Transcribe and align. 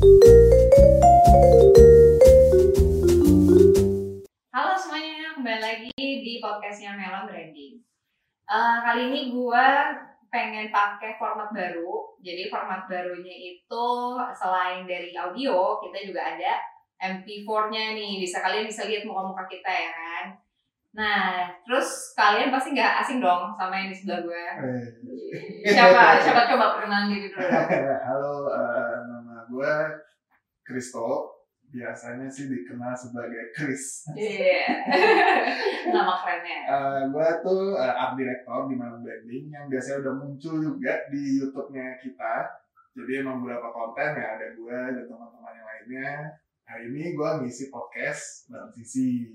Halo 0.00 0.08
semuanya, 4.72 5.36
kembali 5.36 5.60
lagi 5.60 5.92
di 5.92 6.40
podcastnya 6.40 6.96
Mela 6.96 7.28
Branding. 7.28 7.76
Eh, 8.48 8.76
kali 8.80 9.12
ini 9.12 9.28
gue 9.28 9.66
pengen 10.32 10.72
pakai 10.72 11.20
format 11.20 11.52
baru. 11.52 12.16
Jadi 12.24 12.48
format 12.48 12.88
barunya 12.88 13.52
itu 13.52 13.88
selain 14.32 14.88
dari 14.88 15.12
audio, 15.12 15.76
kita 15.84 16.08
juga 16.08 16.32
ada 16.32 16.56
MP4-nya 16.96 17.92
nih. 17.92 18.24
Bisa 18.24 18.40
kalian 18.40 18.64
bisa 18.64 18.88
lihat 18.88 19.04
muka-muka 19.04 19.44
kita 19.52 19.68
ya 19.68 19.92
kan. 19.92 20.24
Nah, 20.90 21.46
terus 21.62 22.16
kalian 22.18 22.50
pasti 22.50 22.74
nggak 22.74 23.04
asing 23.04 23.22
dong 23.22 23.54
sama 23.54 23.78
yang 23.78 23.92
di 23.92 23.96
sebelah 24.00 24.24
gue. 24.26 24.44
Siapa? 25.62 26.18
Siapa 26.18 26.50
coba 26.50 26.74
perkenalan 26.74 27.12
diri 27.14 27.30
dulu. 27.30 27.46
Halo, 28.08 28.48
eh, 28.48 28.80
nama 28.80 28.89
gue 29.50 29.74
Kristo. 30.64 31.36
Biasanya 31.70 32.26
sih 32.26 32.50
dikenal 32.50 32.98
sebagai 32.98 33.54
Chris. 33.54 34.02
Iya. 34.18 34.90
Nama 35.94 36.14
kerennya. 36.18 36.58
Eh, 36.66 37.00
gue 37.14 37.28
tuh 37.46 37.78
eh, 37.78 37.94
art 37.94 38.18
director 38.18 38.66
di 38.66 38.74
Malam 38.74 39.06
Branding 39.06 39.54
yang 39.54 39.70
biasanya 39.70 40.02
udah 40.02 40.14
muncul 40.18 40.58
juga 40.58 41.06
di 41.14 41.38
YouTube-nya 41.38 42.02
kita. 42.02 42.50
Jadi 42.98 43.22
emang 43.22 43.46
beberapa 43.46 43.70
konten 43.70 44.18
ya 44.18 44.34
ada 44.34 44.50
gue 44.50 44.78
dan 44.98 45.04
teman-teman 45.06 45.54
yang 45.54 45.68
lainnya. 45.70 46.10
Hari 46.66 46.90
ini 46.90 47.14
gue 47.14 47.30
ngisi 47.46 47.70
podcast 47.70 48.50
bareng 48.50 48.74
Sisi. 48.74 49.30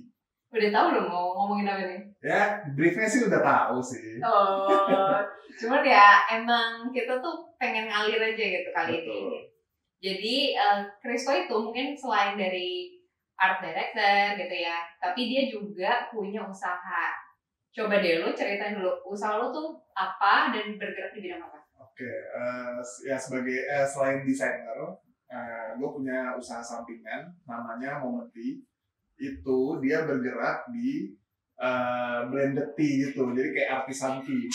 Udah 0.52 0.72
tahu 0.72 0.88
dong 0.92 1.08
mau 1.12 1.36
ngomongin 1.36 1.68
apa 1.72 1.84
nih? 1.84 2.02
Ya, 2.24 2.64
briefnya 2.76 3.08
sih 3.08 3.28
udah 3.28 3.42
tahu 3.44 3.80
sih. 3.84 4.20
Oh, 4.24 5.20
cuman 5.60 5.84
ya 5.84 6.24
emang 6.32 6.92
kita 6.96 7.20
tuh 7.20 7.48
pengen 7.60 7.92
ngalir 7.92 8.20
aja 8.20 8.44
gitu 8.60 8.70
kali 8.76 9.04
ini. 9.04 9.55
Jadi 10.04 10.54
eh, 10.54 10.80
Kristo 11.00 11.32
itu 11.32 11.56
mungkin 11.56 11.96
selain 11.96 12.36
dari 12.36 12.96
art 13.36 13.60
director 13.60 14.40
gitu 14.40 14.56
ya, 14.56 14.78
tapi 15.00 15.22
dia 15.28 15.44
juga 15.52 16.08
punya 16.12 16.44
usaha. 16.48 17.12
Coba 17.76 18.00
deh 18.00 18.24
lu 18.24 18.32
ceritain 18.32 18.80
dulu 18.80 18.92
usaha 19.12 19.36
lu 19.36 19.52
tuh 19.52 19.76
apa 19.92 20.56
dan 20.56 20.80
bergerak 20.80 21.12
di 21.12 21.28
bidang 21.28 21.44
apa? 21.44 21.60
Oke, 21.80 22.08
eh, 22.08 22.80
ya 23.08 23.20
sebagai 23.20 23.68
eh, 23.68 23.88
selain 23.88 24.24
desainer, 24.24 24.80
eh, 25.28 25.76
gue 25.76 25.90
punya 25.92 26.36
usaha 26.36 26.64
sampingan 26.64 27.36
namanya 27.44 28.00
Momenti. 28.00 28.64
Itu 29.16 29.80
dia 29.84 30.08
bergerak 30.08 30.72
di 30.72 31.12
eh, 31.60 32.20
blended 32.32 32.76
tea 32.76 33.12
gitu, 33.12 33.32
jadi 33.36 33.50
kayak 33.52 33.72
artisan 33.84 34.24
tea. 34.24 34.48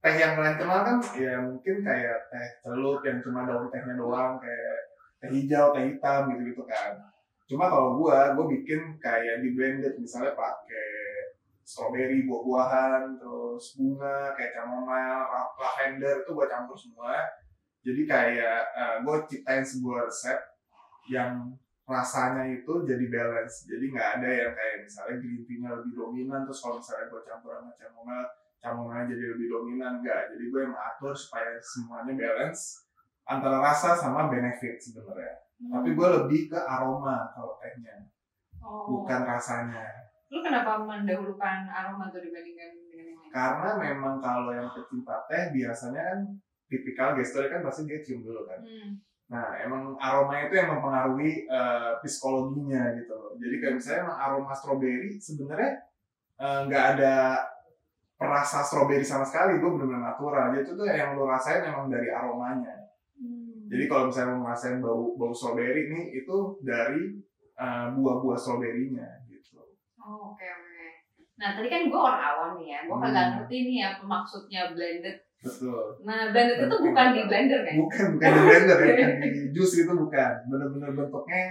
Teh 0.00 0.14
yang 0.16 0.32
kalian 0.32 0.56
kenal 0.56 0.80
kan 0.80 0.96
ya 1.12 1.36
mungkin 1.44 1.84
kayak 1.84 2.32
teh 2.32 2.46
celup 2.64 3.04
yang 3.04 3.20
cuma 3.20 3.44
daun 3.44 3.68
tehnya 3.68 4.00
doang, 4.00 4.40
kayak 4.40 4.76
teh 5.20 5.28
hijau, 5.28 5.76
teh 5.76 5.92
hitam 5.92 6.32
gitu-gitu 6.32 6.64
kan. 6.64 6.96
Cuma 7.44 7.68
kalau 7.68 8.00
gue, 8.00 8.16
gue 8.16 8.46
bikin 8.56 8.80
kayak 8.96 9.44
di 9.44 9.52
blended, 9.52 10.00
misalnya 10.00 10.32
pakai 10.32 10.88
strawberry 11.60 12.24
buah-buahan, 12.24 13.20
terus 13.20 13.76
bunga 13.76 14.32
kayak 14.38 14.56
chamomile, 14.56 15.20
la- 15.28 15.52
lavender 15.60 16.24
itu 16.24 16.30
gue 16.32 16.46
campur 16.48 16.78
semua. 16.80 17.20
Jadi 17.84 18.08
kayak 18.08 18.72
gue 19.04 19.16
ciptain 19.28 19.60
sebuah 19.60 20.08
resep 20.08 20.40
yang 21.12 21.52
rasanya 21.84 22.48
itu 22.48 22.72
jadi 22.88 23.04
balance. 23.12 23.68
Jadi 23.68 23.84
nggak 23.92 24.08
ada 24.16 24.28
yang 24.30 24.52
kayak 24.56 24.76
misalnya 24.88 25.14
green 25.20 25.42
tea-nya 25.44 25.70
lebih 25.76 25.92
dominan, 25.92 26.48
terus 26.48 26.64
kalau 26.64 26.80
misalnya 26.80 27.12
gue 27.12 27.20
campur 27.28 27.50
sama 27.52 27.72
chamomile, 27.76 28.39
chamomile 28.60 29.08
jadi 29.08 29.24
lebih 29.34 29.46
dominan 29.48 30.04
enggak. 30.04 30.36
Jadi 30.36 30.44
gue 30.52 30.60
yang 30.60 30.76
atur 30.76 31.16
supaya 31.16 31.56
semuanya 31.64 32.12
balance 32.14 32.86
antara 33.24 33.58
rasa 33.58 33.96
sama 33.96 34.28
benefit 34.28 34.76
sebenarnya. 34.76 35.40
Tapi 35.60 35.92
gue 35.92 36.08
lebih 36.08 36.48
ke 36.48 36.56
aroma 36.56 37.28
kalau 37.36 37.60
tehnya, 37.60 38.08
oh. 38.64 39.04
bukan 39.04 39.28
rasanya. 39.28 39.84
Lu 40.32 40.40
kenapa 40.40 40.80
mendahulukan 40.80 41.68
aroma 41.68 42.08
tuh 42.08 42.24
dibandingkan 42.24 42.80
dengan 42.88 43.06
yang 43.12 43.18
lain? 43.20 43.28
Karena 43.28 43.70
memang 43.76 44.14
kalau 44.24 44.56
yang 44.56 44.72
pecinta 44.72 45.20
teh 45.28 45.52
biasanya 45.52 46.00
kan 46.00 46.20
tipikal 46.70 47.12
gesturnya 47.18 47.60
kan 47.60 47.62
pasti 47.66 47.84
dia 47.84 48.00
cium 48.00 48.24
dulu 48.24 48.48
kan. 48.48 48.60
Hmm. 48.64 48.90
Nah 49.28 49.58
emang 49.60 49.98
aroma 50.00 50.48
itu 50.48 50.54
yang 50.56 50.72
mempengaruhi 50.72 51.44
eh, 51.44 51.92
psikologinya 52.00 52.96
gitu. 52.96 53.12
loh. 53.12 53.36
Jadi 53.36 53.54
kayak 53.60 53.74
misalnya 53.76 54.00
emang 54.08 54.18
aroma 54.22 54.52
strawberry 54.56 55.10
sebenarnya 55.20 55.72
eh, 56.40 56.60
nggak 56.70 56.84
ada 56.96 57.14
perasa 58.20 58.60
strawberry 58.60 59.00
sama 59.00 59.24
sekali. 59.24 59.56
Gue 59.56 59.72
bener-bener 59.72 60.04
natural. 60.04 60.52
Jadi 60.52 60.68
itu 60.68 60.72
tuh 60.76 60.84
yang 60.84 61.16
lo 61.16 61.24
rasain 61.24 61.64
emang 61.64 61.88
dari 61.88 62.12
aromanya. 62.12 62.76
Hmm. 63.16 63.64
Jadi 63.64 63.88
kalau 63.88 64.12
misalnya 64.12 64.36
lo 64.36 64.44
ngerasain 64.44 64.76
bau 64.78 65.16
bau 65.16 65.32
strawberry 65.32 65.88
nih 65.88 66.20
itu 66.20 66.36
dari 66.60 67.16
eh, 67.56 67.86
buah-buah 67.96 68.36
strawberry-nya 68.36 69.08
gitu. 69.26 69.56
Oh, 69.96 70.36
oke 70.36 70.44
oke. 70.44 70.86
Nah 71.36 71.56
tadi 71.56 71.72
kan 71.72 71.88
gue 71.88 71.96
orang 71.96 72.20
awam 72.20 72.50
nih 72.60 72.76
ya, 72.76 72.80
gue 72.84 72.96
kagak 72.98 73.24
Hmm. 73.24 73.32
ngerti 73.40 73.56
nih 73.64 73.78
apa 73.88 74.04
maksudnya 74.04 74.60
blended. 74.70 75.16
Betul. 75.40 76.04
Nah 76.04 76.28
blended 76.28 76.68
itu 76.68 76.76
bukan 76.84 77.06
di 77.16 77.22
blender 77.24 77.60
kan? 77.64 77.74
bukan 77.80 78.06
bukan 78.12 78.28
di 78.28 78.40
blender 78.44 78.78
ya 78.78 78.92
bukan 78.92 79.10
di 79.24 79.28
jus 79.56 79.72
itu 79.80 79.92
bukan 79.96 80.32
bener-bener 80.52 80.92
bentuknya 80.92 81.44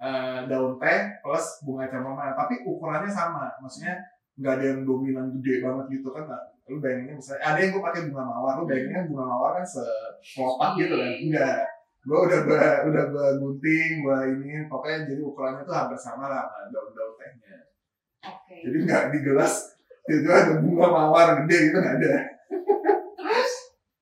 eh, 0.00 0.38
daun 0.48 0.80
teh 0.80 1.00
plus 1.20 1.46
bunga 1.60 1.84
chamomile 1.84 2.32
tapi 2.32 2.64
ukurannya 2.64 3.08
sama 3.08 3.44
maksudnya 3.60 4.00
nggak 4.34 4.52
ada 4.58 4.64
yang 4.64 4.80
dominan 4.82 5.26
gede 5.38 5.54
banget 5.62 5.86
gitu 5.98 6.08
kan 6.10 6.24
nah, 6.26 6.42
lu 6.66 6.80
bayanginnya 6.80 7.14
misalnya 7.14 7.42
ada 7.44 7.58
yang 7.60 7.70
gue 7.76 7.82
pakai 7.84 8.00
bunga 8.10 8.24
mawar 8.24 8.54
lu 8.58 8.64
bayanginnya 8.66 8.98
kan 8.98 9.06
bunga 9.12 9.26
mawar 9.30 9.50
kan 9.60 9.66
sekelopak 9.66 10.70
gitu 10.80 10.94
kan 10.98 11.12
enggak 11.14 11.60
gue 12.04 12.18
udah 12.20 12.40
gua, 12.44 12.64
udah 12.84 13.04
gua 13.08 13.26
gunting 13.40 14.04
gua 14.04 14.18
ini 14.28 14.68
pokoknya 14.68 15.08
jadi 15.08 15.22
ukurannya 15.24 15.64
tuh 15.64 15.72
hampir 15.72 15.96
sama 15.96 16.28
lah 16.28 16.44
sama 16.44 16.68
daun-daun 16.68 17.16
tehnya 17.16 17.56
Oke. 18.28 18.56
jadi 18.60 18.76
nggak 18.84 19.02
di 19.14 19.18
gelas 19.24 19.54
itu 20.04 20.28
ada 20.28 20.60
bunga 20.60 20.86
mawar 20.92 21.26
gede 21.44 21.56
gitu 21.72 21.76
nggak 21.80 21.96
ada 22.02 22.34
Terus 23.18 23.52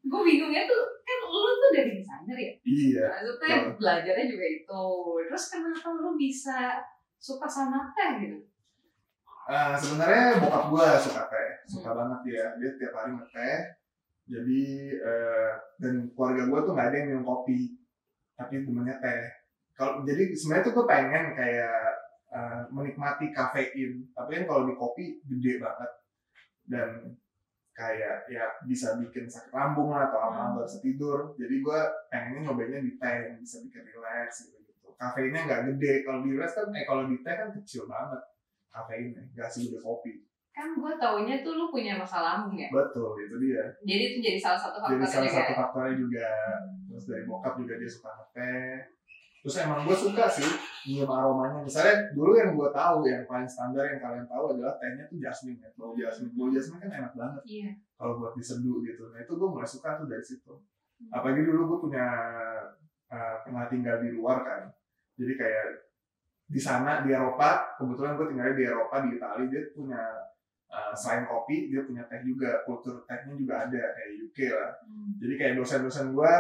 gue 0.03 0.21
bingungnya 0.27 0.67
tuh 0.67 0.83
kan 1.03 1.19
lu 1.25 1.51
tuh 1.57 1.71
dari 1.73 1.91
desainer 1.99 2.37
ya? 2.37 2.53
iya 2.67 3.07
Maksudnya 3.09 3.57
Betul. 3.71 3.79
belajarnya 3.81 4.27
juga 4.29 4.47
itu. 4.47 4.85
Terus 5.31 5.45
kenapa 5.49 5.89
lu 5.97 6.11
bisa 6.19 6.83
suka 7.23 7.47
sama 7.47 7.95
teh 7.95 8.11
gitu? 8.27 8.39
Eh, 9.43 9.75
sebenarnya 9.75 10.39
bokap 10.39 10.65
gue 10.71 10.89
suka 11.03 11.23
teh, 11.27 11.51
suka 11.67 11.91
banget 11.91 12.19
dia. 12.23 12.45
Dia 12.63 12.71
tiap 12.79 12.95
hari 12.95 13.11
ngeteh. 13.19 13.59
Jadi 14.31 14.63
eh, 15.03 15.51
dan 15.83 15.95
keluarga 16.15 16.47
gue 16.47 16.61
tuh 16.63 16.73
nggak 16.79 16.89
ada 16.89 16.97
yang 16.97 17.09
minum 17.11 17.27
kopi, 17.27 17.75
tapi 18.39 18.63
demennya 18.63 19.03
teh. 19.03 19.23
Kalau 19.75 20.07
jadi 20.07 20.31
sebenarnya 20.31 20.67
tuh 20.71 20.75
gue 20.79 20.87
pengen 20.87 21.25
kayak 21.35 21.79
eh, 22.31 22.61
menikmati 22.71 23.35
kafein, 23.35 24.07
tapi 24.15 24.31
kan 24.39 24.45
kalau 24.47 24.63
di 24.71 24.75
kopi 24.79 25.19
gede 25.27 25.59
banget 25.59 25.91
dan 26.71 26.91
kayak 27.75 28.29
ya 28.31 28.47
bisa 28.63 28.95
bikin 29.01 29.27
sakit 29.27 29.51
lambung 29.51 29.91
lah 29.91 30.07
atau 30.07 30.21
apa 30.23 30.39
Hmm. 30.39 30.51
nggak 30.55 30.67
bisa 30.71 30.79
tidur. 30.87 31.19
Jadi 31.35 31.55
gue 31.59 31.79
pengennya 32.15 32.41
nyobainnya 32.47 32.79
di 32.79 32.95
teh 32.95 33.17
yang 33.27 33.43
bisa 33.43 33.59
bikin 33.67 33.91
relax 33.91 34.47
gitu 34.47 34.55
gitu. 34.71 34.95
Kafeinnya 34.95 35.51
nggak 35.51 35.63
gede. 35.75 36.07
Kalau 36.07 36.23
di 36.23 36.31
relax 36.31 36.55
kan, 36.55 36.71
eh 36.79 36.87
kalau 36.87 37.11
di 37.11 37.19
teh 37.27 37.35
kan 37.35 37.51
kecil 37.59 37.91
banget 37.91 38.23
kafeinnya, 38.73 39.23
nggak 39.37 39.49
segede 39.49 39.79
kopi. 39.79 40.25
Kan 40.53 40.77
gue 40.77 40.93
taunya 41.01 41.41
tuh 41.41 41.57
lu 41.57 41.73
punya 41.73 41.97
masalah 41.97 42.45
lambung 42.45 42.61
ya. 42.61 42.69
Betul, 42.69 43.17
itu 43.25 43.37
dia. 43.41 43.63
Jadi 43.85 44.03
itu 44.13 44.17
jadi 44.21 44.39
salah 44.41 44.61
satu 44.61 44.85
Jadi 44.85 45.01
faktor 45.01 45.09
salah 45.09 45.25
juga. 45.25 45.37
satu 45.41 45.53
faktornya 45.57 45.95
juga. 45.97 46.29
Terus 46.93 47.05
dari 47.09 47.25
bokap 47.25 47.55
juga 47.57 47.75
dia 47.81 47.89
suka 47.89 48.11
ngeteh. 48.13 48.73
Terus 49.43 49.57
emang 49.65 49.81
gue 49.83 49.97
suka 49.97 50.25
sih 50.29 50.47
nyium 50.87 51.09
aromanya. 51.09 51.65
Misalnya 51.65 52.13
dulu 52.13 52.37
yang 52.37 52.53
gue 52.53 52.69
tahu 52.69 52.99
yang 53.09 53.25
paling 53.25 53.49
standar 53.49 53.85
yang 53.89 53.99
kalian 53.99 54.29
tahu 54.29 54.45
adalah 54.55 54.77
tehnya 54.77 55.09
tuh 55.09 55.19
jasmine 55.19 55.57
ya. 55.57 55.69
Bau 55.73 55.97
jasmine. 55.97 56.31
Bau 56.37 56.53
jasmine 56.53 56.79
kan 56.85 56.91
enak 57.01 57.13
banget 57.17 57.43
Iya. 57.49 57.71
kalau 57.97 58.21
buat 58.21 58.37
diseduh 58.37 58.85
gitu. 58.85 59.09
Nah 59.09 59.19
itu 59.25 59.33
gue 59.33 59.49
mulai 59.49 59.67
suka 59.67 59.97
tuh 59.99 60.07
dari 60.07 60.23
situ. 60.23 60.53
Apalagi 61.09 61.43
dulu 61.43 61.75
gue 61.75 61.79
punya 61.89 62.07
uh, 63.09 63.37
pernah 63.43 63.67
tinggal 63.67 63.99
di 63.99 64.15
luar 64.15 64.45
kan. 64.45 64.63
Jadi 65.17 65.33
kayak 65.35 65.67
di 66.53 66.61
sana 66.61 67.01
di 67.01 67.09
Eropa, 67.17 67.81
kebetulan 67.81 68.21
gue 68.21 68.27
tinggalnya 68.29 68.57
di 68.61 68.65
Eropa 68.69 69.01
di 69.01 69.17
Italia 69.17 69.47
dia 69.49 69.63
punya 69.73 70.03
uh, 70.69 70.93
selain 70.93 71.25
kopi 71.25 71.73
dia 71.73 71.81
punya 71.89 72.05
teh 72.13 72.21
juga. 72.21 72.61
Kultur 72.69 73.09
tehnya 73.09 73.33
juga 73.33 73.55
ada 73.65 73.81
kayak 73.97 74.11
UK 74.29 74.39
lah. 74.53 74.71
Hmm. 74.85 75.17
Jadi 75.17 75.35
kayak 75.41 75.55
dosen-dosen 75.57 76.13
gue 76.13 76.35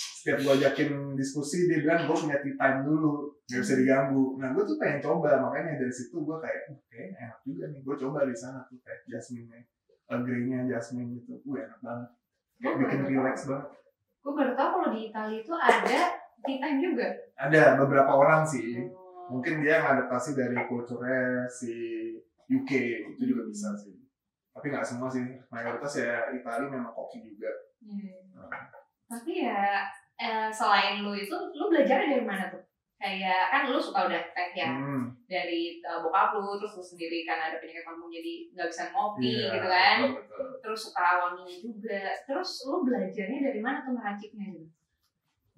setiap 0.00 0.38
gue 0.40 0.52
ajakin 0.62 1.12
diskusi 1.18 1.66
dia 1.66 1.82
bilang 1.82 2.06
gue 2.06 2.16
punya 2.16 2.38
tea 2.38 2.54
time 2.54 2.78
dulu. 2.86 3.34
Nggak 3.50 3.60
bisa 3.66 3.74
diganggu. 3.74 4.24
Nah 4.38 4.48
gue 4.54 4.62
tuh 4.62 4.76
pengen 4.78 5.02
coba. 5.02 5.30
Makanya 5.42 5.82
dari 5.82 5.90
situ 5.90 6.16
gue 6.22 6.36
kayak 6.38 6.70
oke 6.70 7.00
enak 7.18 7.38
juga 7.42 7.64
nih. 7.74 7.80
Gue 7.82 7.96
coba 7.98 8.18
di 8.22 8.36
sana 8.38 8.62
tuh 8.70 8.78
teh 8.86 8.98
jasmine 9.10 9.66
agree-nya 10.10 10.66
jasmine 10.70 11.18
gitu. 11.18 11.42
Gue 11.42 11.66
enak 11.66 11.82
banget. 11.82 12.10
Kayak 12.62 12.70
Gue 12.70 12.80
bikin 12.86 13.00
relax 13.18 13.36
banget. 13.50 13.68
Gue 14.20 14.32
baru 14.36 14.52
tahu 14.54 14.68
kalau 14.78 14.88
di 14.94 15.00
Italia 15.10 15.38
itu 15.42 15.54
ada 15.58 16.00
tea 16.44 16.58
time 16.62 16.78
juga. 16.78 17.06
ada 17.40 17.62
beberapa 17.80 18.12
orang 18.12 18.44
sih. 18.44 18.84
Oh. 18.84 18.99
Mungkin 19.30 19.62
dia 19.62 19.78
adaptasi 19.78 20.34
dari 20.34 20.58
kulturnya 20.66 21.46
si 21.46 21.72
UK 22.50 22.70
itu 23.14 23.22
juga 23.30 23.46
bisa 23.46 23.70
sih. 23.78 23.94
Tapi 24.50 24.74
nggak 24.74 24.82
semua 24.82 25.06
sih. 25.06 25.22
Mayoritas 25.48 26.02
ya 26.02 26.26
Italia 26.34 26.66
memang 26.66 26.90
kopi 26.90 27.22
juga. 27.22 27.48
Iya. 27.86 28.18
Nah, 28.34 28.50
Tapi 29.06 29.46
ya 29.46 29.86
eh, 30.18 30.50
selain 30.50 31.06
lu 31.06 31.14
itu 31.14 31.34
lu 31.54 31.70
belajarnya 31.70 32.18
dari 32.18 32.26
mana 32.26 32.50
tuh? 32.50 32.60
Kayak 33.00 33.48
kan 33.48 33.64
lu 33.70 33.80
suka 33.80 34.12
udah 34.12 34.22
teh 34.36 34.52
ya 34.52 34.68
Hmm, 34.76 35.08
dari 35.24 35.80
uh, 35.80 36.04
bokap 36.04 36.36
lu 36.36 36.60
terus 36.60 36.76
lu 36.76 36.84
sendiri 36.84 37.24
kan 37.24 37.40
ada 37.48 37.56
penyakit 37.56 37.88
lambung 37.88 38.12
jadi 38.12 38.52
nggak 38.52 38.68
bisa 38.68 38.92
ngopi 38.92 39.40
iya, 39.40 39.56
gitu 39.56 39.68
kan. 39.72 39.96
betul, 40.04 40.20
betul. 40.20 40.48
terus 40.60 40.80
suka 40.84 41.06
wanginya 41.24 41.56
juga. 41.64 42.02
Terus 42.28 42.50
lu 42.68 42.84
belajarnya 42.84 43.40
dari 43.40 43.60
mana 43.64 43.80
tuh 43.80 43.96
ngeraciknya 43.96 44.46
gitu 44.52 44.79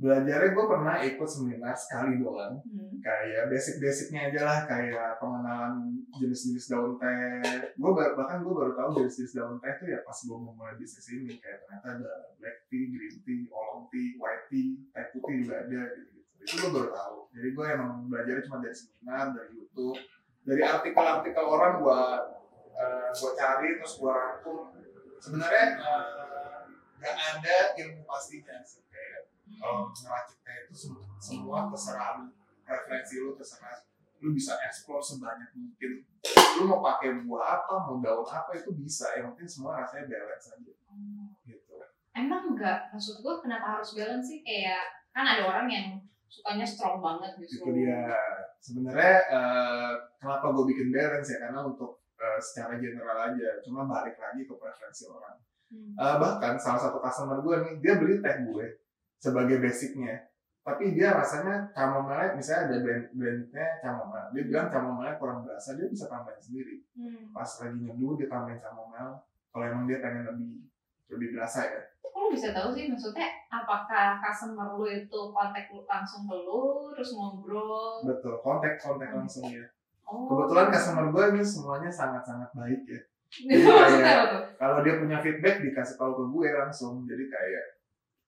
Belajarnya 0.02 0.50
gue 0.50 0.64
pernah 0.66 0.96
ikut 0.98 1.28
seminar 1.30 1.78
sekali 1.78 2.18
doang. 2.18 2.58
hmm. 2.58 2.98
kayak 2.98 3.46
basic-basicnya 3.46 4.34
aja 4.34 4.40
lah 4.42 4.58
kayak 4.66 5.22
pengenalan 5.22 5.94
jenis-jenis 6.18 6.74
daun 6.74 6.98
teh 6.98 7.70
gue 7.78 7.90
bahkan 7.94 8.42
gue 8.42 8.50
baru 8.50 8.74
tahu 8.74 8.98
jenis-jenis 8.98 9.38
daun 9.38 9.56
teh 9.62 9.70
itu 9.70 9.94
ya 9.94 10.02
pas 10.02 10.18
gue 10.18 10.38
mau 10.38 10.50
mulai 10.58 10.74
bisnis 10.74 11.06
ini 11.14 11.38
kayak 11.38 11.62
ternyata 11.62 12.02
ada 12.02 12.12
black 12.42 12.66
tea, 12.66 12.90
green 12.90 13.16
tea, 13.22 13.46
oolong 13.54 13.86
tea, 13.94 14.18
white 14.18 14.46
tea, 14.50 14.74
teh 14.90 15.06
putih 15.14 15.46
juga 15.46 15.54
ada 15.62 15.80
gitu, 15.94 16.18
-gitu. 16.18 16.42
itu 16.42 16.54
gue 16.58 16.70
baru 16.74 16.90
tahu 16.90 17.18
jadi 17.30 17.48
gue 17.54 17.66
emang 17.78 17.92
belajarnya 18.10 18.42
cuma 18.50 18.58
dari 18.58 18.74
seminar 18.74 19.26
dari 19.30 19.50
YouTube 19.54 19.98
dari 20.42 20.62
artikel-artikel 20.66 21.44
orang 21.46 21.72
gue 21.78 22.02
uh, 22.74 23.08
gue 23.14 23.32
cari 23.38 23.68
terus 23.78 23.94
gue 24.02 24.10
rangkum 24.10 24.74
sebenarnya 25.22 25.66
eh, 25.78 26.60
nggak 26.98 27.14
ada 27.14 27.56
ilmu 27.78 28.02
pastinya 28.02 28.58
sih 28.66 28.82
kalau 29.62 29.94
ngeracik 29.94 30.38
teh 30.42 30.56
itu 30.66 30.74
semua, 31.22 31.70
terserah 31.70 32.18
lu. 32.18 32.34
Preferensi 32.66 33.14
lu 33.22 33.38
terserah. 33.38 33.86
Lu 34.18 34.34
bisa 34.34 34.58
explore 34.66 34.98
sebanyak 34.98 35.54
mungkin. 35.54 36.02
Lu 36.58 36.62
mau 36.66 36.82
pakai 36.82 37.22
buah 37.22 37.62
apa 37.62 37.74
mau 37.86 38.02
daun 38.02 38.26
apa 38.26 38.50
itu 38.58 38.74
bisa. 38.74 39.14
Yang 39.14 39.38
penting 39.38 39.48
semua 39.48 39.78
rasanya 39.78 40.10
balance 40.10 40.50
aja. 40.50 40.72
Gitu. 41.46 41.74
Emang 42.12 42.54
enggak 42.54 42.90
maksud 42.90 43.22
gua 43.22 43.38
kenapa 43.38 43.78
harus 43.78 43.94
balance 43.94 44.26
sih? 44.26 44.42
Kayak 44.42 44.82
kan 45.14 45.22
ada 45.22 45.46
orang 45.46 45.70
yang 45.70 45.86
sukanya 46.26 46.66
strong 46.66 46.98
banget 46.98 47.38
itu 47.38 47.62
gitu 47.62 47.70
dia. 47.76 48.10
Sebenarnya 48.58 49.16
eh, 49.30 49.92
kenapa 50.18 50.50
gue 50.54 50.64
bikin 50.74 50.88
balance 50.90 51.28
ya? 51.34 51.38
Karena 51.46 51.60
untuk 51.66 52.02
eh, 52.18 52.40
secara 52.42 52.78
general 52.82 53.30
aja. 53.30 53.62
Cuma 53.62 53.86
balik 53.86 54.18
lagi 54.18 54.42
ke 54.42 54.54
preferensi 54.54 55.06
orang. 55.06 55.36
Hmm. 55.70 55.92
Eh, 55.98 56.16
bahkan 56.18 56.54
salah 56.58 56.78
satu 56.78 56.98
customer 57.02 57.42
gue 57.42 57.56
nih 57.62 57.74
dia 57.82 57.94
beli 57.98 58.22
teh 58.22 58.36
gue 58.48 58.81
sebagai 59.22 59.62
basicnya. 59.62 60.26
Tapi 60.62 60.94
dia 60.94 61.14
rasanya 61.14 61.70
chamomile 61.74 62.38
misalnya 62.38 62.70
ada 62.70 62.76
brand 62.82 63.06
brandnya 63.14 63.66
chamomile. 63.82 64.28
Dia 64.34 64.42
bilang 64.46 64.66
chamomile 64.70 65.14
kurang 65.18 65.46
berasa 65.46 65.78
dia 65.78 65.86
bisa 65.86 66.10
tambahin 66.10 66.42
sendiri. 66.42 66.82
Hmm. 66.92 67.34
pas 67.34 67.46
lagi 67.46 67.78
nyeduh 67.82 68.18
dia 68.18 68.26
tambahin 68.26 68.58
chamomile. 68.58 69.22
Kalau 69.54 69.64
emang 69.66 69.84
dia 69.86 69.98
pengen 70.02 70.26
lebih 70.26 70.66
lebih 71.10 71.28
berasa 71.38 71.66
ya. 71.66 71.82
Kok 72.02 72.14
lu 72.14 72.28
bisa 72.34 72.54
tahu 72.54 72.70
sih? 72.74 72.90
Maksudnya 72.90 73.26
apakah 73.50 74.22
customer 74.22 74.78
lu 74.78 74.86
itu 74.86 75.20
kontak 75.34 75.66
lu 75.70 75.82
langsung 75.86 76.30
ke 76.30 76.34
lu 76.34 76.94
terus 76.94 77.10
ngobrol? 77.14 78.06
Betul 78.06 78.38
kontak 78.42 78.78
kontak 78.78 79.10
langsung 79.10 79.50
ya. 79.50 79.66
Oh. 80.06 80.30
Kebetulan 80.30 80.70
customer 80.70 81.06
gue 81.10 81.24
ini 81.34 81.42
semuanya 81.42 81.90
sangat 81.90 82.22
sangat 82.22 82.50
baik 82.54 82.82
ya. 82.86 83.00
Kalau 84.62 84.84
dia 84.84 84.94
punya 85.00 85.18
feedback 85.18 85.58
dikasih 85.58 85.98
tahu 85.98 86.12
ke 86.14 86.24
gue 86.30 86.48
langsung. 86.54 87.02
Jadi 87.02 87.26
kayak 87.26 87.81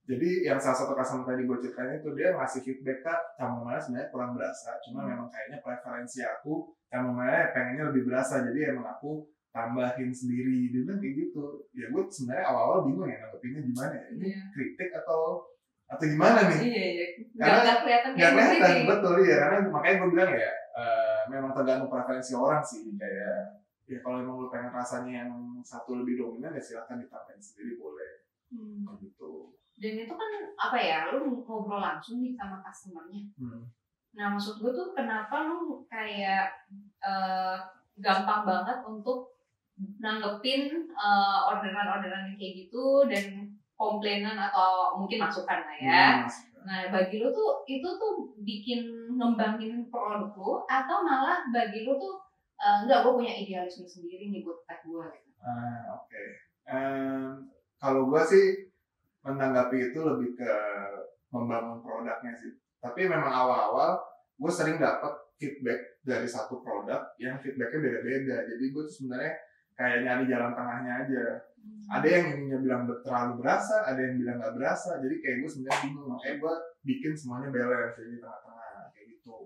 jadi 0.04 0.30
yang 0.44 0.58
salah 0.60 0.76
satu 0.76 0.92
customer 0.92 1.24
tadi 1.24 1.48
gue 1.48 1.58
ceritain 1.58 1.96
itu 1.96 2.12
dia 2.12 2.36
ngasih 2.36 2.60
feedback 2.60 3.00
kak 3.00 3.20
chamomile 3.34 3.80
sebenarnya 3.80 4.08
kurang 4.12 4.36
berasa? 4.36 4.76
Cuma 4.84 5.00
Hmm. 5.00 5.08
memang 5.10 5.28
kayaknya 5.28 5.58
preferensi 5.64 6.20
aku 6.20 6.52
chamomile 6.86 7.52
pengennya 7.52 7.84
lebih 7.88 8.02
berasa 8.04 8.44
jadi 8.44 8.76
emang 8.76 8.84
aku 8.90 9.24
tambahin 9.48 10.10
sendiri. 10.10 10.68
Dia 10.68 10.84
bilang 10.84 11.00
kayak 11.00 11.14
gitu. 11.16 11.44
Ya 11.72 11.86
gue 11.88 12.02
sebenarnya 12.06 12.44
awal-awal 12.44 12.78
bingung 12.84 13.08
ya 13.08 13.16
nanggepinnya 13.18 13.60
gimana 13.64 13.92
ya? 13.96 14.06
Ini 14.12 14.26
Iya. 14.28 14.40
kritik 14.52 14.90
atau 14.92 15.20
atau 15.84 16.04
gimana 16.04 16.38
nih? 16.52 16.58
Iya 16.60 16.84
iya. 16.92 17.06
Karena 17.40 17.60
nggak 17.64 17.78
kelihatan 17.80 18.10
nggak 18.12 18.30
kelihatan 18.34 18.72
gitu 18.76 18.88
betul 18.92 19.14
ya 19.24 19.36
karena 19.40 19.56
makanya 19.72 19.96
gue 19.96 20.08
bilang 20.12 20.30
ya 20.32 20.52
eh, 20.74 21.20
memang 21.30 21.50
tergantung 21.56 21.88
preferensi 21.88 22.32
orang 22.34 22.60
sih. 22.60 22.92
Kayak 22.92 23.40
ya 23.84 23.98
kalau 24.00 24.20
emang 24.20 24.36
lu 24.36 24.48
pengen 24.52 24.68
rasanya 24.68 25.12
yang 25.24 25.32
satu 25.64 25.96
lebih 25.96 26.20
dominan 26.20 26.52
ya 26.52 26.60
silakan 26.60 27.00
ditambahin 27.00 27.40
sendiri 27.40 27.80
boleh. 27.80 28.12
Hmm. 28.52 28.86
gitu 29.00 29.50
dan 29.74 29.92
itu 29.98 30.14
kan 30.14 30.30
apa 30.54 30.78
ya 30.78 30.98
lu 31.10 31.42
ngobrol 31.42 31.82
langsung 31.82 32.22
nih 32.22 32.32
sama 32.34 32.62
customernya 32.62 33.26
hmm. 33.36 33.62
nah 34.14 34.30
maksud 34.32 34.62
gue 34.62 34.70
tuh 34.70 34.94
kenapa 34.94 35.46
lu 35.46 35.82
kayak 35.90 36.54
eh, 37.02 37.56
gampang 37.98 38.42
banget 38.46 38.78
untuk 38.86 39.34
nanggepin 39.98 40.86
eh, 40.90 41.38
orderan-orderan 41.50 42.30
yang 42.30 42.38
kayak 42.38 42.54
gitu 42.66 43.06
dan 43.10 43.50
komplainan 43.74 44.38
atau 44.38 44.94
mungkin 44.96 45.18
masukan 45.26 45.60
lah 45.66 45.76
ya 45.78 46.04
Hmm. 46.24 46.30
nah 46.64 46.80
bagi 46.88 47.20
lu 47.20 47.28
tuh 47.28 47.60
itu 47.68 47.84
tuh 47.84 48.32
bikin 48.40 48.88
ngembangin 49.20 49.84
produk 49.92 50.32
lu 50.32 50.64
atau 50.64 51.04
malah 51.04 51.44
bagi 51.52 51.84
lu 51.84 51.92
tuh 51.98 52.16
eh, 52.56 52.86
enggak 52.86 53.04
gue 53.04 53.12
punya 53.12 53.34
idealisme 53.36 53.84
sendiri 53.84 54.32
nih 54.32 54.40
buat 54.40 54.64
tech 54.64 54.80
gue 54.86 55.04
gitu 55.04 55.30
Ah, 55.44 56.00
oke 56.00 56.22
Em, 56.64 57.44
kalau 57.76 58.08
gue 58.08 58.22
sih 58.24 58.63
menanggapi 59.24 59.90
itu 59.90 59.98
lebih 60.04 60.36
ke 60.36 60.52
membangun 61.32 61.80
produknya 61.80 62.32
sih 62.36 62.52
tapi 62.78 63.08
memang 63.08 63.32
awal-awal 63.32 63.98
gue 64.36 64.52
sering 64.52 64.76
dapat 64.76 65.16
feedback 65.40 65.98
dari 66.04 66.28
satu 66.28 66.60
produk 66.60 67.00
yang 67.18 67.40
feedbacknya 67.40 67.80
beda-beda 67.80 68.36
jadi 68.44 68.64
gue 68.70 68.82
tuh 68.86 68.94
sebenarnya 69.02 69.34
kayak 69.74 69.98
nyari 70.06 70.24
jalan 70.30 70.52
tengahnya 70.54 70.92
aja 71.08 71.24
ada 71.84 72.06
yang 72.08 72.24
ininya 72.32 72.58
bilang 72.64 72.82
terlalu 73.04 73.44
berasa, 73.44 73.84
ada 73.84 74.00
yang 74.00 74.16
bilang 74.16 74.40
nggak 74.40 74.56
berasa. 74.56 75.00
Jadi 75.04 75.20
kayak 75.20 75.36
gue 75.44 75.50
sebenarnya 75.52 75.80
bingung, 75.84 76.06
makanya 76.08 76.36
gue 76.40 76.54
bikin 76.84 77.12
semuanya 77.12 77.48
balance 77.52 77.96
jadi 78.00 78.16
tengah-tengah 78.24 78.72
kayak 78.92 79.06
gitu. 79.12 79.36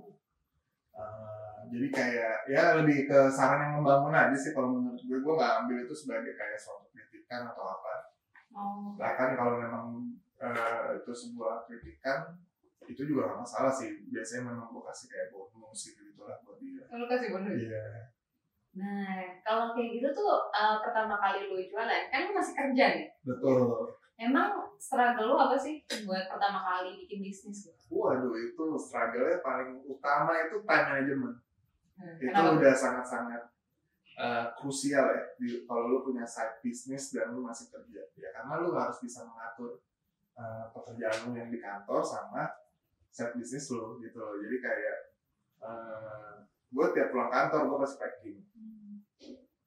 Eh, 0.94 1.58
jadi 1.74 1.86
kayak 1.90 2.34
ya 2.46 2.62
lebih 2.78 2.98
ke 3.10 3.18
saran 3.34 3.58
yang 3.62 3.72
membangun 3.82 4.14
aja 4.14 4.36
sih 4.38 4.54
kalau 4.54 4.78
menurut 4.78 5.02
gue 5.02 5.18
gue 5.18 5.34
nggak 5.34 5.54
ambil 5.66 5.76
itu 5.82 5.94
sebagai 5.94 6.32
kayak 6.38 6.58
suatu 6.58 6.86
kritikan 6.94 7.50
atau 7.50 7.64
apa. 7.66 8.07
Oh 8.58 8.98
Bahkan 8.98 9.38
kalau 9.38 9.54
memang 9.62 9.86
eh, 10.42 10.98
itu 10.98 11.12
sebuah 11.14 11.62
kritikan 11.70 12.34
itu 12.88 13.04
juga 13.06 13.30
nggak 13.30 13.40
masalah 13.46 13.70
sih. 13.70 14.02
Biasanya 14.10 14.50
memang 14.50 14.74
gue 14.74 14.82
kasih 14.82 15.06
kayak 15.06 15.28
bonus 15.30 15.80
gitu 15.92 16.00
gitulah 16.10 16.38
buat 16.42 16.58
dia. 16.58 16.82
lu 16.90 17.06
kasih 17.06 17.30
bonus 17.30 17.54
Iya. 17.54 17.86
Nah, 18.78 19.22
kalau 19.46 19.74
kayak 19.74 20.02
gitu 20.02 20.08
tuh 20.10 20.50
eh, 20.50 20.76
pertama 20.82 21.14
kali 21.22 21.46
lu 21.46 21.62
jualan, 21.62 22.02
kan 22.10 22.26
lu 22.26 22.32
masih 22.34 22.54
kerja 22.58 22.84
nih. 22.98 23.06
Betul. 23.22 23.94
Emang 24.18 24.66
struggle 24.82 25.30
lu 25.30 25.36
apa 25.38 25.54
sih 25.54 25.78
buat 26.02 26.26
pertama 26.26 26.58
kali 26.58 26.98
bikin 27.06 27.22
bisnis? 27.22 27.70
Waduh 27.86 28.34
itu 28.34 28.64
struggle-nya 28.74 29.38
paling 29.46 29.78
utama 29.86 30.34
itu 30.42 30.58
time 30.66 30.86
management. 30.90 31.36
Hmm, 31.98 32.14
itu 32.18 32.30
kenapa? 32.30 32.58
udah 32.58 32.74
sangat-sangat 32.74 33.42
uh, 34.18 34.52
krusial 34.58 35.06
ya. 35.14 35.22
Di, 35.38 35.62
kalau 35.64 35.86
lu 35.88 35.98
punya 36.02 36.26
side 36.26 36.58
business 36.60 37.14
dan 37.14 37.32
lu 37.32 37.46
masih 37.46 37.70
kerja 37.70 38.02
ya 38.18 38.28
karena 38.34 38.58
lu 38.60 38.74
harus 38.74 38.98
bisa 38.98 39.22
mengatur 39.22 39.80
uh, 40.34 40.68
pekerjaan 40.74 41.30
lu 41.30 41.38
yang 41.38 41.48
di 41.48 41.62
kantor 41.62 42.02
sama 42.02 42.50
side 43.08 43.38
business 43.38 43.70
lu 43.70 44.02
gitu 44.02 44.20
jadi 44.42 44.56
kayak 44.58 44.98
uh, 45.62 46.44
gue 46.68 46.86
tiap 46.92 47.08
pulang 47.14 47.32
kantor 47.32 47.60
gue 47.70 47.78
pasti 47.86 47.96
packing. 47.96 48.38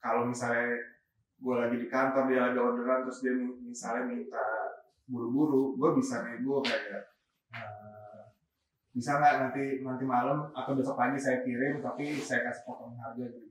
Kalau 0.01 0.29
misalnya 0.29 0.77
gue 1.41 1.55
lagi 1.57 1.77
di 1.81 1.87
kantor 1.89 2.29
dia 2.29 2.39
lagi 2.53 2.59
orderan 2.61 3.01
terus 3.01 3.25
dia 3.25 3.33
mi- 3.33 3.73
misalnya 3.73 4.13
minta 4.13 4.45
buru-buru 5.09 5.73
gue 5.73 5.89
bisa 5.97 6.21
nego 6.21 6.61
kayak 6.61 7.17
uh, 7.57 8.29
bisa 8.93 9.17
nggak 9.17 9.33
nanti 9.41 9.81
nanti 9.81 10.05
malam 10.05 10.53
atau 10.53 10.77
besok 10.77 10.93
pagi 10.93 11.17
saya 11.17 11.41
kirim 11.41 11.81
tapi 11.81 12.13
saya 12.21 12.45
kasih 12.45 12.63
potong 12.69 12.93
harga 13.01 13.25
gitu 13.25 13.50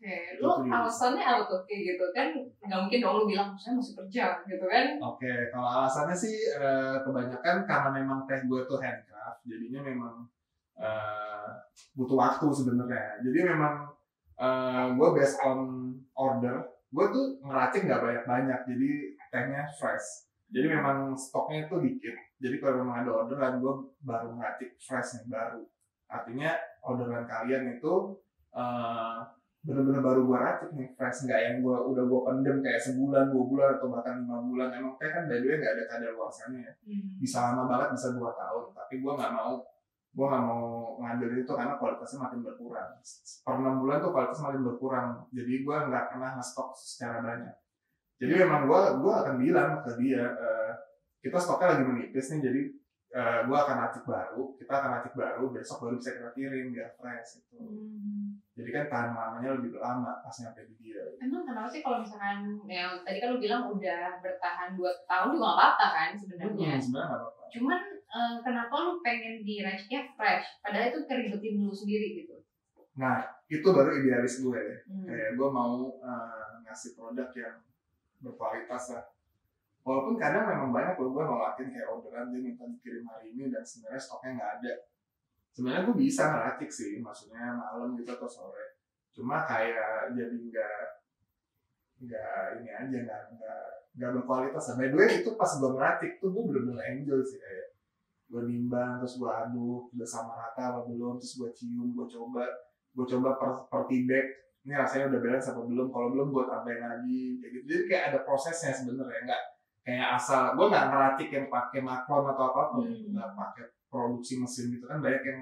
Itu 0.00 0.40
lu 0.40 0.72
alasannya 0.72 1.20
apa 1.20 1.44
tuh? 1.44 1.60
Kayak 1.68 1.94
gitu. 1.94 2.04
Kan? 2.16 2.28
Nggak 2.64 2.80
mungkin 2.88 2.98
dong 3.04 3.14
lu 3.20 3.24
bilang 3.28 3.52
saya 3.60 3.76
masih 3.76 3.94
kerja 4.00 4.40
gitu 4.48 4.64
kan? 4.64 4.96
oke 4.96 5.32
kalau 5.52 5.68
alasannya 5.68 6.16
sih 6.16 6.34
eh, 6.56 6.96
kebanyakan 7.04 7.68
karena 7.68 7.90
memang 7.92 8.24
teh 8.24 8.40
gue 8.48 8.60
tuh 8.64 8.80
handcraft 8.80 9.44
jadinya 9.44 9.80
memang 9.84 10.14
eh, 10.80 11.48
butuh 11.92 12.16
waktu 12.16 12.46
sebenarnya. 12.48 13.20
Jadi 13.20 13.38
memang 13.44 13.92
eh, 14.40 14.86
gue 14.96 15.08
based 15.12 15.38
on 15.44 15.92
order 16.16 16.64
gue 16.90 17.06
tuh 17.14 17.26
ngeracik 17.46 17.86
nggak 17.86 18.02
banyak 18.02 18.24
banyak 18.26 18.60
jadi 18.66 18.90
tehnya 19.30 19.62
fresh. 19.78 20.26
Jadi 20.50 20.66
memang 20.66 21.14
stoknya 21.14 21.70
itu 21.70 21.76
dikit. 21.78 22.16
Jadi 22.42 22.56
kalau 22.58 22.82
memang 22.82 23.06
ada 23.06 23.10
orderan 23.22 23.62
gue 23.62 23.74
baru 24.02 24.34
ngeracik 24.34 24.74
fresh 24.80 25.20
nih 25.20 25.28
baru. 25.30 25.62
Artinya 26.10 26.56
orderan 26.82 27.28
kalian 27.28 27.78
itu 27.78 28.16
eh, 28.56 29.18
bener-bener 29.60 30.00
baru 30.00 30.20
gue 30.24 30.38
racik 30.40 30.70
nih 30.72 30.88
fresh. 30.96 31.28
Nggak 31.28 31.40
yang 31.44 31.56
gue 31.60 31.76
udah 31.76 32.04
gue 32.08 32.20
pendem 32.24 32.56
kayak 32.64 32.80
sebulan 32.80 33.28
dua 33.28 33.44
bulan 33.44 33.68
atau 33.76 33.88
bahkan 33.92 34.14
lima 34.24 34.38
bulan. 34.40 34.68
Emang 34.72 34.94
teh 34.96 35.08
kan 35.12 35.28
by 35.28 35.36
the 35.36 35.46
way 35.46 35.56
nggak 35.60 35.74
ada 35.76 35.84
kadar 35.84 36.10
luarsanya 36.16 36.60
ya. 36.64 36.72
Hmm. 36.88 37.20
bisa 37.20 37.38
lama 37.52 37.62
banget 37.68 37.88
bisa 38.00 38.08
dua 38.16 38.30
tahun. 38.32 38.64
Tapi 38.72 38.94
gue 39.04 39.12
nggak 39.12 39.32
mau 39.36 39.52
gue 40.10 40.26
nggak 40.26 40.42
mau 40.42 40.64
ngambil 40.98 41.28
itu 41.38 41.52
karena 41.52 41.74
kualitasnya 41.76 42.18
makin 42.24 42.40
berkurang. 42.40 42.90
Per 43.44 43.54
enam 43.54 43.74
bulan 43.84 43.96
tuh 44.00 44.10
kualitasnya 44.16 44.46
makin 44.48 44.62
berkurang. 44.64 45.08
Jadi 45.30 45.52
gue 45.60 45.76
nggak 45.76 46.04
pernah 46.16 46.30
ngestok 46.40 46.68
secara 46.72 47.16
banyak. 47.20 47.56
Jadi 48.20 48.32
memang 48.40 48.64
gue 48.64 48.80
gue 49.00 49.12
akan 49.12 49.34
bilang 49.36 49.70
ke 49.84 49.90
dia 50.00 50.24
eh, 50.24 50.72
kita 51.20 51.36
stoknya 51.36 51.76
lagi 51.76 51.84
menipis 51.84 52.32
nih. 52.32 52.40
Jadi 52.48 52.60
uh, 53.12 53.40
gue 53.42 53.56
akan 53.56 53.78
acik 53.84 54.04
baru 54.04 54.42
kita 54.54 54.72
akan 54.72 54.92
acik 54.98 55.14
baru 55.14 55.44
besok 55.48 55.78
baru 55.80 55.94
bisa 55.94 56.10
kita 56.14 56.30
kirim 56.30 56.70
biar 56.70 56.90
fresh 56.94 57.38
itu 57.38 57.56
Hmm. 57.60 58.36
jadi 58.54 58.70
kan 58.70 58.84
tahan 58.86 59.10
lamanya 59.12 59.56
lebih 59.56 59.76
lama 59.76 60.20
pas 60.20 60.32
nyampe 60.34 60.62
di 60.64 60.74
dia 60.80 61.00
Emang 61.18 61.42
kenapa 61.42 61.66
sih 61.66 61.80
kalau 61.80 62.00
misalkan 62.00 62.40
yang 62.64 63.00
tadi 63.00 63.18
kan 63.18 63.32
lu 63.32 63.38
bilang 63.38 63.66
udah 63.66 64.18
bertahan 64.18 64.72
2 64.72 64.80
tahun 65.04 65.28
juga 65.30 65.42
gak 65.42 65.56
apa-apa 65.56 65.86
kan 65.90 66.10
sebenarnya. 66.14 66.70
Hmm, 66.70 66.80
sebenarnya 66.80 67.06
nggak 67.08 67.20
apa-apa 67.20 67.42
Cuman 67.50 67.80
eh, 67.90 68.34
kenapa 68.40 68.74
lu 68.76 68.92
pengen 69.00 69.34
diraciknya 69.42 70.00
fresh? 70.12 70.46
Padahal 70.60 70.86
itu 70.88 71.00
keribetin 71.04 71.54
lu 71.58 71.72
sendiri 71.72 72.08
gitu. 72.18 72.36
nah 72.92 73.22
itu 73.46 73.64
baru 73.64 73.90
idealis 73.96 74.40
gue 74.40 74.58
ya 74.58 74.76
Hmm. 74.84 75.06
kayak 75.06 75.30
gue 75.34 75.48
mau 75.48 75.72
uh, 75.96 76.52
ngasih 76.60 76.92
produk 76.92 77.30
yang 77.32 77.56
berkualitas 78.18 78.92
lah 78.92 79.04
walaupun 79.80 80.20
kadang 80.20 80.44
memang 80.44 80.70
banyak 80.70 80.94
loh 81.00 81.10
gue 81.16 81.24
nolakin 81.24 81.68
kayak 81.72 81.88
orderan 81.88 82.28
dia 82.28 82.40
minta 82.44 82.64
dikirim 82.68 83.04
hari 83.08 83.32
ini 83.32 83.48
dan 83.48 83.64
sebenarnya 83.64 84.00
stoknya 84.00 84.30
nggak 84.36 84.52
ada. 84.60 84.72
Sebenarnya 85.50 85.82
gue 85.88 85.96
bisa 85.98 86.22
ngeracik 86.30 86.70
sih 86.70 86.90
maksudnya 87.00 87.56
malam 87.56 87.96
gitu 87.96 88.10
atau 88.12 88.28
sore. 88.28 88.76
Cuma 89.16 89.42
kayak 89.48 90.12
jadi 90.12 90.36
nggak 90.36 90.82
nggak 92.00 92.44
ini 92.60 92.70
aja 92.70 92.96
nggak 93.08 93.22
nggak 93.36 93.62
nggak 93.96 94.10
berkualitas. 94.20 94.62
Sampai 94.62 94.92
gue 94.92 95.04
itu 95.08 95.30
pas 95.34 95.48
gue 95.48 95.70
ngeracik 95.72 96.12
tuh 96.20 96.28
gue 96.28 96.42
bener-bener 96.44 96.84
enjoy 97.00 97.20
sih 97.24 97.40
kayak 97.40 97.68
gue 98.30 98.42
nimbang 98.46 99.02
terus 99.02 99.18
gue 99.18 99.26
aduk 99.26 99.90
udah 99.90 100.06
sama 100.06 100.38
rata 100.38 100.62
apa 100.70 100.80
belum 100.86 101.18
terus 101.18 101.34
gue 101.34 101.50
cium 101.50 101.90
gue 101.98 102.06
coba 102.06 102.46
gue 102.94 103.02
coba 103.02 103.34
per, 103.34 103.50
per 103.66 103.82
tibek 103.90 104.26
ini 104.60 104.76
rasanya 104.76 105.10
udah 105.10 105.20
balance 105.24 105.48
apa 105.50 105.60
belum? 105.64 105.88
Kalau 105.88 106.08
belum 106.12 106.28
gue 106.36 106.44
tambahin 106.44 106.80
lagi 106.84 107.20
kayak 107.40 107.52
gitu. 107.56 107.64
Jadi 107.64 107.82
kayak 107.88 108.04
ada 108.12 108.18
prosesnya 108.28 108.70
sebenarnya 108.76 109.24
nggak 109.24 109.42
kayak 109.90 110.14
asal 110.14 110.54
gue 110.54 110.66
nggak 110.70 110.86
ngeracik 110.86 111.28
yang 111.34 111.46
pakai 111.50 111.80
makron 111.82 112.22
atau 112.30 112.44
apa 112.54 112.62
pun 112.70 112.86
Hmm. 112.86 113.10
nggak 113.10 113.30
pakai 113.34 113.64
produksi 113.90 114.38
mesin 114.38 114.70
gitu 114.70 114.86
kan 114.86 115.02
banyak 115.02 115.22
yang 115.26 115.40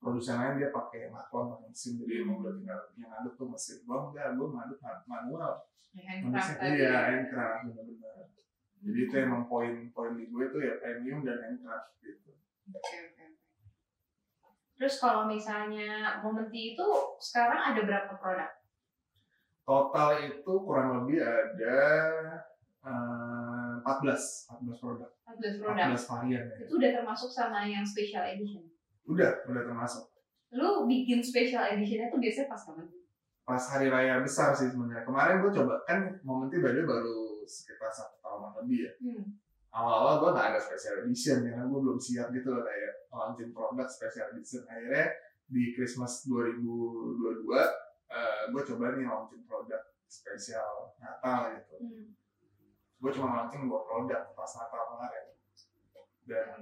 produsen 0.00 0.40
lain 0.40 0.56
dia 0.56 0.72
pakai 0.72 1.12
makron 1.12 1.52
pakai 1.52 1.68
mesin 1.68 2.00
jadi 2.00 2.24
emang 2.24 2.40
udah 2.40 2.52
tinggal 2.56 2.80
yang 2.96 3.12
aduk 3.12 3.36
tuh 3.36 3.48
mesin 3.52 3.76
gue 3.84 3.98
enggak 4.08 4.32
gue 4.40 4.46
ngaduk 4.48 4.78
manual 5.04 5.52
handcraft 5.92 6.56
tadi. 6.56 6.80
iya 6.80 6.96
handcraft 7.12 7.60
bener-bener 7.68 8.24
jadi 8.80 8.98
itu 9.04 9.14
emang 9.20 9.44
poin-poin 9.44 10.16
di 10.16 10.24
gue 10.32 10.44
tuh 10.48 10.60
ya 10.64 10.80
premium 10.80 11.20
dan 11.20 11.36
handcraft 11.44 11.92
gitu 12.00 12.32
Oke, 12.70 12.96
oke, 13.02 13.24
oke. 13.26 13.26
Terus 14.80 14.96
kalau 14.96 15.28
misalnya 15.28 16.22
Momenti 16.24 16.72
itu 16.72 16.86
sekarang 17.20 17.74
ada 17.74 17.80
berapa 17.84 18.12
produk? 18.16 18.48
total 19.68 20.10
itu 20.24 20.52
kurang 20.66 21.04
lebih 21.04 21.20
ada 21.20 21.78
eh, 22.80 23.74
14 23.80 24.50
14 24.56 24.82
produk 24.82 25.10
14 25.26 25.60
produk. 25.60 25.84
14 25.92 26.10
varian 26.10 26.42
ya 26.46 26.56
Itu 26.62 26.74
udah 26.76 26.90
termasuk 26.94 27.30
sama 27.30 27.64
yang 27.64 27.84
special 27.84 28.24
edition. 28.24 28.64
udah 29.04 29.30
udah 29.46 29.62
termasuk 29.64 30.04
Lu 30.50 30.84
bikin 30.84 31.22
special 31.22 31.62
editionnya 31.68 32.10
tuh 32.10 32.18
biasanya 32.18 32.48
pas 32.48 32.62
kapan? 32.62 32.86
pas 33.40 33.62
hari 33.66 33.86
raya 33.86 34.18
besar 34.20 34.54
sih 34.54 34.70
sebenarnya 34.70 35.02
kemarin 35.02 35.42
gue 35.42 35.50
coba 35.52 35.82
kan 35.82 35.98
momennya 36.22 36.58
baru 36.60 36.86
baru 36.86 37.18
sekitar 37.42 37.90
satu 37.90 38.16
tahunan 38.20 38.62
lebih 38.62 38.86
ya 38.86 38.92
Hmm. 39.00 39.24
awal-awal 39.70 40.14
gue 40.18 40.30
nggak 40.30 40.48
ada 40.48 40.60
special 40.60 41.02
edition 41.02 41.42
karena 41.42 41.64
gue 41.64 41.80
belum 41.80 41.98
siap 41.98 42.30
gitu 42.30 42.46
loh 42.48 42.62
kayak 42.62 42.92
launching 43.08 43.50
produk 43.50 43.86
special 43.86 44.30
edition 44.30 44.62
akhirnya 44.64 45.06
di 45.46 45.74
Christmas 45.74 46.22
2022 46.22 47.50
eh, 48.06 48.42
gue 48.48 48.62
coba 48.70 48.84
nih 48.94 49.06
launching 49.06 49.42
produk 49.44 49.82
spesial 50.06 50.94
Natal 50.96 51.40
gitu 51.56 51.74
Hmm. 51.80 52.06
Gue 53.00 53.10
cuma 53.10 53.32
launching 53.34 53.64
dua 53.64 53.80
produk 53.82 54.22
pas 54.32 54.50
Natal 54.54 54.82
kemarin 54.86 55.26
dan 56.24 56.58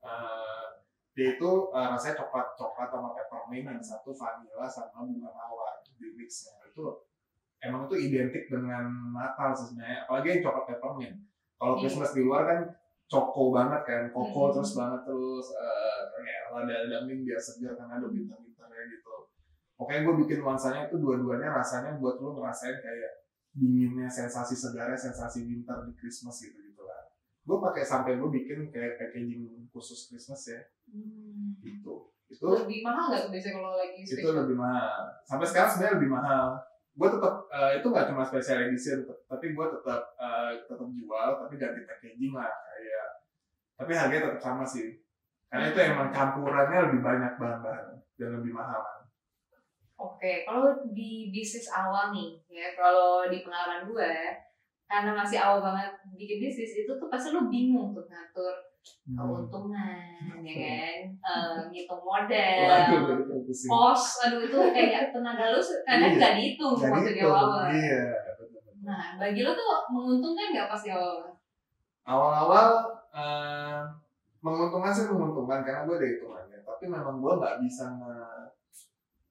eh, 0.00 0.66
dia 1.10 1.28
itu 1.34 1.50
eh, 1.72 1.86
rasanya 1.90 2.16
coklat 2.20 2.54
coklat 2.54 2.88
sama 2.88 3.10
peppermint 3.12 3.66
yang 3.66 3.80
satu 3.80 4.12
vanilla 4.12 4.68
sama 4.68 5.02
bunga 5.02 5.30
mawar 5.32 5.80
di 5.84 6.12
mixnya 6.14 6.60
itu 6.64 6.84
emang 7.60 7.88
itu 7.88 7.96
identik 7.98 8.48
dengan 8.48 8.88
Natal 9.10 9.52
sebenarnya 9.52 10.04
apalagi 10.04 10.26
yang 10.32 10.42
coklat 10.44 10.64
peppermint 10.68 11.16
kalau 11.60 11.76
Iya. 11.76 11.80
Christmas 11.84 12.16
di 12.16 12.22
luar 12.24 12.42
kan 12.48 12.60
coko 13.04 13.50
banget 13.50 13.82
kan 13.84 14.02
koko 14.14 14.42
Hmm. 14.48 14.52
terus 14.54 14.72
banget 14.78 15.00
terus 15.02 15.46
kayak 16.14 16.42
lada 16.54 16.74
lada 16.86 16.98
mint 17.04 17.26
biar 17.26 17.36
segar 17.36 17.74
karena 17.74 17.98
ada 17.98 18.06
bintang-bintangnya 18.06 18.84
gitu 18.86 19.26
pokoknya 19.74 20.00
gue 20.06 20.14
bikin 20.24 20.38
nuansanya 20.40 20.88
itu 20.88 20.96
dua-duanya 20.96 21.50
rasanya 21.50 21.98
buat 21.98 22.16
lo 22.16 22.38
ngerasain 22.38 22.78
kayak 22.78 23.19
dinginnya 23.50 24.06
sensasi 24.06 24.54
segarnya 24.54 24.94
sensasi 24.94 25.42
winter 25.42 25.82
di 25.86 25.92
Christmas 25.98 26.38
gitu 26.38 26.54
gitu 26.54 26.82
lah. 26.86 27.10
Gue 27.42 27.58
pakai 27.58 27.82
sampai 27.82 28.14
gue 28.20 28.30
bikin 28.30 28.70
kayak 28.70 29.00
packaging 29.00 29.66
khusus 29.74 30.06
Christmas 30.10 30.42
ya. 30.46 30.60
Hmm. 30.90 31.58
gitu. 31.62 32.10
Itu 32.30 32.46
Lebih 32.46 32.86
mahal 32.86 33.10
nggak 33.10 33.22
tuh 33.26 33.30
biasanya 33.34 33.54
kalau 33.58 33.72
lagi 33.74 33.98
itu 34.06 34.14
special? 34.14 34.38
lebih 34.46 34.56
mahal. 34.58 34.98
Sampai 35.26 35.46
sekarang 35.50 35.70
sebenarnya 35.74 35.96
lebih 35.98 36.10
mahal. 36.14 36.46
Gue 36.94 37.08
tetap 37.10 37.34
eh, 37.50 37.72
itu 37.82 37.86
nggak 37.90 38.06
cuma 38.10 38.22
special 38.22 38.58
edition 38.66 38.98
tapi 39.26 39.46
gue 39.54 39.66
tetap 39.78 40.02
eh, 40.18 40.52
tetap 40.66 40.88
jual 40.90 41.28
tapi 41.42 41.54
ganti 41.58 41.80
packaging 41.86 42.32
lah 42.34 42.50
kayak 42.50 43.08
tapi 43.74 43.90
harganya 43.96 44.22
tetap 44.30 44.42
sama 44.42 44.62
sih. 44.62 45.02
Karena 45.50 45.74
itu 45.74 45.78
emang 45.82 46.14
campurannya 46.14 46.78
lebih 46.86 47.00
banyak 47.02 47.32
bahan-bahan 47.34 47.98
dan 48.14 48.28
lebih 48.38 48.54
mahal 48.54 48.99
Oke, 50.00 50.48
kalau 50.48 50.72
di 50.96 51.28
bisnis 51.28 51.68
awal 51.68 52.08
nih, 52.08 52.40
ya 52.48 52.72
kalau 52.72 53.28
di 53.28 53.44
pengalaman 53.44 53.84
gue, 53.84 54.12
karena 54.88 55.12
masih 55.12 55.36
awal 55.36 55.60
banget 55.60 55.92
bikin 56.16 56.40
bisnis 56.40 56.72
itu 56.72 56.88
tuh 56.96 57.12
pasti 57.12 57.36
lu 57.36 57.52
bingung 57.52 57.92
tuh 57.92 58.08
ngatur 58.08 58.56
Hmm. 59.04 59.44
keuntungan, 59.44 60.40
ya 60.40 60.54
kan, 60.56 60.96
Eh, 61.20 61.68
ngitung 61.68 62.00
pusing. 63.44 63.68
pos, 63.68 64.24
aduh 64.24 64.40
itu 64.40 64.56
kayak 64.72 65.12
tenaga 65.12 65.52
lu 65.52 65.60
kadang 65.84 66.10
Iya. 66.10 66.16
nggak 66.16 66.34
dihitung 66.40 66.74
waktu 66.80 67.10
di 67.12 67.20
awal. 67.20 67.68
iya. 67.68 68.02
Nah, 68.80 69.04
bagi 69.20 69.44
lu 69.44 69.52
tuh 69.52 69.84
menguntungkan 69.92 70.48
nggak 70.56 70.68
pas 70.72 70.80
di 70.80 70.90
awal? 70.96 71.28
awal-awal 72.08 72.68
eh, 73.12 73.78
menguntungkan 74.40 74.92
sih 74.96 75.04
menguntungkan 75.12 75.60
karena 75.60 75.84
gue 75.84 75.94
ada 76.00 76.08
hitungannya 76.08 76.58
tapi 76.64 76.84
memang 76.88 77.20
gue 77.20 77.32
nggak 77.36 77.60
bisa 77.60 77.84
nge 78.00 78.16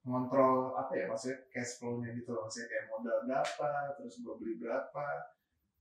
ngontrol 0.04 0.74
apa 0.74 0.92
ya 0.94 1.06
maksudnya 1.08 1.38
cash 1.50 1.78
flow-nya 1.78 2.16
gitu 2.16 2.32
loh. 2.32 2.48
Maksudnya 2.48 2.68
kayak 2.68 2.86
modal 2.90 3.18
berapa 3.26 3.70
terus 3.96 4.16
gue 4.20 4.34
beli 4.38 4.54
berapa. 4.58 5.06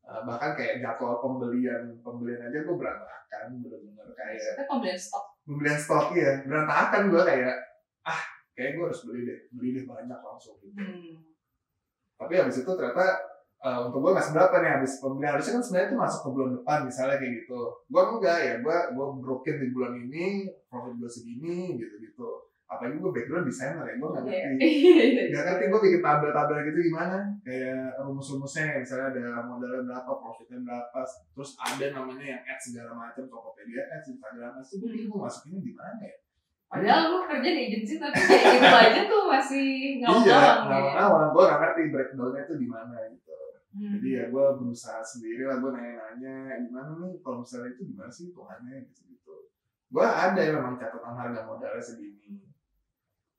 Eh, 0.08 0.22
bahkan 0.24 0.56
kayak 0.56 0.80
jadwal 0.80 1.20
pembelian 1.20 2.00
pembelian 2.00 2.40
aja 2.40 2.58
gue 2.64 2.76
berantakan 2.76 3.44
bener-bener 3.60 4.08
kayak 4.12 4.40
Maksudnya 4.40 4.66
pembelian 4.66 4.98
stok. 4.98 5.24
pembelian 5.44 5.78
stok 5.78 6.06
ya 6.16 6.32
berantakan 6.44 7.02
gue 7.08 7.22
kayak 7.22 7.54
ah 8.02 8.22
kayak 8.52 8.70
gue 8.74 8.84
harus 8.88 9.02
beli 9.04 9.20
deh 9.22 9.38
beli 9.52 9.68
deh 9.76 9.84
banyak 9.84 10.20
langsung. 10.20 10.56
Gitu 10.58 10.72
Hmm. 10.74 11.20
tapi 12.18 12.34
habis 12.34 12.58
itu 12.58 12.66
ternyata 12.66 13.04
eh, 13.58 13.78
untuk 13.84 14.00
gue 14.00 14.10
nggak 14.14 14.26
seberapa 14.26 14.54
nih 14.58 14.70
habis 14.80 14.92
pembelian. 14.98 15.34
Harusnya 15.34 15.54
kan 15.58 15.62
sebenarnya 15.62 15.88
itu 15.90 15.96
masuk 15.98 16.20
ke 16.22 16.28
bulan 16.30 16.50
depan 16.56 16.78
misalnya 16.86 17.16
kayak 17.18 17.32
gitu. 17.42 17.60
Gue 17.86 18.02
enggak 18.06 18.38
ya 18.38 18.54
gue 18.58 18.76
gue 18.96 19.06
broken 19.20 19.56
di 19.58 19.68
bulan 19.70 19.92
ini 19.98 20.26
profit 20.66 20.94
gue 20.96 21.10
segini 21.10 21.74
gitu 21.76 21.94
gitu 22.00 22.28
apalagi 22.68 23.00
gue 23.00 23.10
background 23.10 23.48
desainer 23.48 23.80
ya 23.82 23.94
gue 23.96 24.08
nggak 24.08 24.24
Iya. 24.24 24.40
ngerti. 24.52 24.68
Nggak 25.32 25.44
ngerti 25.48 25.64
gue 25.66 25.80
bikin 25.82 26.00
tabel-tabel 26.00 26.56
gitu 26.68 26.78
gimana. 26.92 27.18
Kayak 27.40 27.96
rumus-rumusnya 27.98 28.64
misalnya 28.76 29.06
ada 29.10 29.24
modalnya 29.42 29.82
berapa 29.88 30.12
profitnya 30.14 30.58
berapa 30.62 31.00
terus 31.32 31.50
ada 31.56 31.86
namanya 31.96 32.24
yang 32.28 32.42
ads 32.44 32.64
segala 32.68 32.92
macam 32.92 33.24
Tokopedia 33.24 33.82
ads 33.88 34.12
Instagram 34.12 34.52
ads. 34.54 34.68
Itu 34.68 34.84
gue 34.84 34.90
bingung 34.94 35.16
masukinnya 35.18 35.60
di 35.60 35.72
mana 35.72 36.02
ya? 36.04 36.16
Padahal 36.68 37.02
lu 37.08 37.18
kerja 37.24 37.48
di 37.48 37.60
agensi 37.66 37.94
tapi 37.96 38.20
kayak 38.20 38.44
gitu 38.60 38.68
aja 38.84 39.00
tuh 39.08 39.22
masih 39.24 39.66
iya 39.96 40.00
ngawang-ngawang 40.04 40.60
ya. 40.60 40.68
ngawang-ngawang. 40.68 41.28
Gue 41.32 41.42
nggak 41.42 41.60
ngerti 41.64 41.82
breakdownnya 41.88 42.42
itu 42.44 42.54
di 42.56 42.68
mana 42.68 42.96
gitu. 43.08 43.32
Hmm. 43.68 44.00
jadi 44.00 44.08
ya 44.10 44.24
gue 44.28 44.44
berusaha 44.56 45.00
sendiri 45.00 45.44
lah 45.44 45.60
gue 45.60 45.70
nanya-nanya 45.72 46.34
gimana 46.60 46.90
nih? 47.00 47.16
Kalau 47.20 47.40
misalnya 47.40 47.68
itu 47.70 47.82
gimana 47.86 48.08
sih 48.08 48.28
hitungannya? 48.28 48.84
Gitu 48.84 49.00
gitu 49.08 49.34
gue 49.88 50.04
ada 50.04 50.36
ya 50.36 50.52
memang 50.52 50.76
catatan 50.76 51.16
harga 51.16 51.48
modalnya 51.48 51.80
segini 51.80 52.44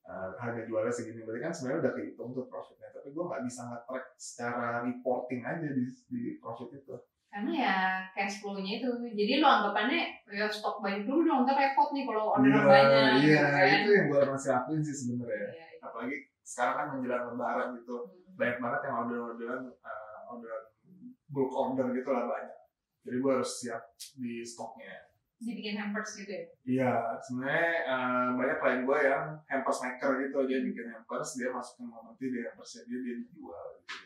Eh, 0.02 0.30
harga 0.34 0.64
jualnya 0.64 0.90
segini 0.90 1.22
berarti 1.22 1.40
kan 1.40 1.52
sebenarnya 1.52 1.80
udah 1.80 1.92
kehitung 1.94 2.30
tuh 2.32 2.44
profitnya 2.46 2.88
tapi 2.90 3.08
gue 3.10 3.20
nggak 3.20 3.42
bisa 3.44 3.60
nge-track 3.62 4.06
secara 4.16 4.66
reporting 4.82 5.40
aja 5.40 5.68
di, 5.70 5.84
di 6.08 6.20
profit 6.36 6.72
itu 6.72 6.96
Karena 7.30 7.50
ya 7.54 7.76
cash 8.10 8.42
flow-nya 8.42 8.82
itu. 8.82 8.90
Jadi 9.06 9.38
lu 9.38 9.46
anggapannya 9.46 10.26
ya 10.26 10.50
stok 10.50 10.82
banyak 10.82 11.06
dulu 11.06 11.22
dong, 11.22 11.46
ntar 11.46 11.54
repot 11.54 11.94
nih 11.94 12.02
kalau 12.02 12.34
orderan 12.34 12.66
banyak. 12.66 13.22
iya 13.22 13.38
gitu 13.38 13.54
kan. 13.54 13.70
itu 13.78 13.90
yang 13.94 14.06
gue 14.08 14.20
masih 14.26 14.50
lakuin 14.50 14.80
sih 14.82 14.96
sebenarnya 14.96 15.46
Iya, 15.46 15.66
iya. 15.70 15.78
apalagi 15.78 16.16
sekarang 16.42 16.74
kan 16.74 16.86
menjelang 16.90 17.24
lebaran 17.28 17.68
gitu 17.78 17.96
Hmm. 18.02 18.34
banyak 18.34 18.58
banget 18.58 18.80
yang 18.82 18.94
order-orderan 18.98 19.60
eh, 19.70 20.18
orderan 20.26 20.62
bulk 21.28 21.52
order 21.52 21.86
gitu 21.92 22.10
lah 22.10 22.24
banyak 22.26 22.58
jadi 23.00 23.16
gue 23.16 23.30
harus 23.30 23.52
siap 23.54 23.82
di 24.16 24.42
stoknya 24.42 25.09
Dibikin 25.40 25.72
hampers 25.80 26.20
gitu 26.20 26.28
ya. 26.28 26.44
Iya, 26.68 26.92
sebenarnya 27.24 27.72
eh, 27.88 28.28
banyak 28.36 28.56
klien 28.60 28.80
gue 28.84 28.98
yang 29.00 29.24
hampers 29.48 29.80
maker 29.80 30.10
gitu, 30.20 30.38
dia 30.44 30.60
bikin 30.60 30.86
hampers, 30.92 31.40
dia 31.40 31.48
masukin 31.48 31.88
momenty 31.88 32.28
di 32.28 32.44
hampersnya 32.44 32.84
dia 32.84 32.98
dia 33.00 33.14
dijual 33.24 33.66
gitu. 33.80 33.96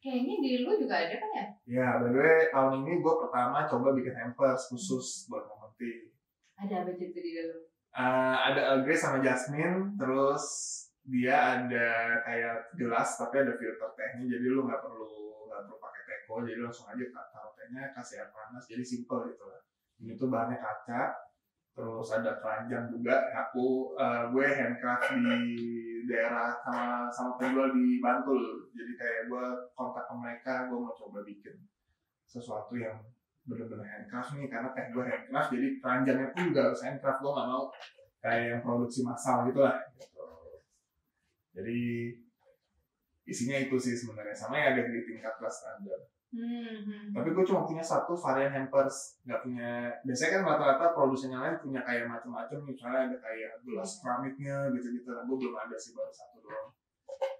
kayaknya 0.00 0.34
di 0.40 0.50
lu 0.64 0.72
juga 0.80 0.96
ada 0.96 1.16
kan 1.18 1.30
ya? 1.36 1.46
Ya, 1.68 1.88
by 2.00 2.08
the 2.08 2.20
way, 2.24 2.48
tahun 2.48 2.88
ini 2.88 3.04
gue 3.04 3.14
pertama 3.20 3.68
coba 3.68 3.92
bikin 3.92 4.16
hampers 4.16 4.72
khusus 4.72 5.28
buat 5.28 5.44
Momenti. 5.44 6.08
Ada 6.56 6.88
apa 6.88 6.90
gitu 6.96 7.18
di 7.20 7.30
dalam? 7.36 7.60
Uh, 7.96 8.36
ada 8.48 8.60
Earl 8.72 8.80
Grey 8.88 8.96
sama 8.96 9.20
Jasmine, 9.20 9.92
terus 10.00 10.44
dia 11.04 11.36
ada 11.60 11.88
kayak 12.24 12.72
gelas 12.80 13.14
tapi 13.20 13.44
ada 13.44 13.52
filter 13.60 13.90
tehnya, 13.92 14.24
jadi 14.36 14.46
lu 14.56 14.64
nggak 14.64 14.80
perlu 14.80 15.10
nggak 15.52 15.60
perlu 15.68 15.78
pakai 15.84 16.02
teko, 16.08 16.34
jadi 16.48 16.60
langsung 16.64 16.88
aja 16.88 17.04
taruh 17.12 17.52
tehnya 17.60 17.92
kasih 17.92 18.24
air 18.24 18.30
panas, 18.32 18.64
jadi 18.64 18.80
simple 18.80 19.20
gitu 19.28 19.44
lah. 19.44 19.60
Ini 19.96 20.12
tuh 20.20 20.28
bahannya 20.28 20.60
kaca, 20.60 21.02
terus 21.72 22.08
ada 22.12 22.36
keranjang 22.40 22.92
juga. 22.92 23.32
Aku 23.48 23.96
uh, 23.96 24.28
gue 24.28 24.44
handcraft 24.44 25.16
di 25.16 26.04
daerah 26.04 26.52
sama 26.62 27.08
sama 27.08 27.30
penjual 27.40 27.72
di 27.72 27.98
Bantul, 27.98 28.70
jadi 28.76 28.92
kayak 28.94 29.22
gue 29.32 29.46
kontak 29.72 30.04
ke 30.06 30.14
mereka, 30.14 30.54
gue 30.68 30.78
mau 30.78 30.94
coba 30.94 31.24
bikin 31.24 31.64
sesuatu 32.28 32.76
yang 32.76 33.00
bener-bener 33.48 33.88
handcraft 33.88 34.36
nih. 34.36 34.52
Karena 34.52 34.68
teh 34.76 34.86
gue 34.92 35.04
handcraft 35.04 35.48
jadi 35.56 35.68
keranjangnya 35.80 36.28
pun 36.36 36.42
juga 36.52 36.60
harus 36.70 36.80
handcraft. 36.84 37.20
Gue 37.24 37.32
nggak 37.32 37.48
mau 37.48 37.64
kayak 38.20 38.44
yang 38.52 38.60
produksi 38.60 39.00
massal 39.00 39.48
gitu 39.48 39.60
lah. 39.64 39.80
Jadi 41.56 41.78
isinya 43.24 43.56
itu 43.56 43.76
sih 43.80 43.96
sebenarnya. 43.96 44.36
Sama 44.36 44.60
yang 44.60 44.76
ada 44.76 44.92
di 44.92 45.00
tingkat 45.08 45.40
kelas 45.40 45.56
standar 45.64 46.15
Hmm. 46.26 47.14
tapi 47.14 47.32
gue 47.32 47.44
cuma 47.46 47.62
punya 47.62 47.80
satu 47.80 48.18
varian 48.18 48.50
hampers 48.50 49.22
nggak 49.22 49.46
punya 49.46 49.94
biasanya 50.02 50.30
kan 50.34 50.42
rata-rata 50.42 50.86
produsen 50.90 51.30
yang 51.30 51.46
lain 51.46 51.56
punya 51.62 51.80
kayak 51.86 52.10
macam-macam 52.10 52.66
misalnya 52.66 53.08
ada 53.08 53.16
kayak 53.22 53.62
gelas 53.62 54.02
keramiknya 54.02 54.68
gitu-gitu. 54.74 55.06
Nah, 55.14 55.22
gue 55.22 55.36
belum 55.38 55.54
ada 55.54 55.76
sih 55.78 55.94
baru 55.94 56.10
satu 56.10 56.42
doang. 56.42 56.68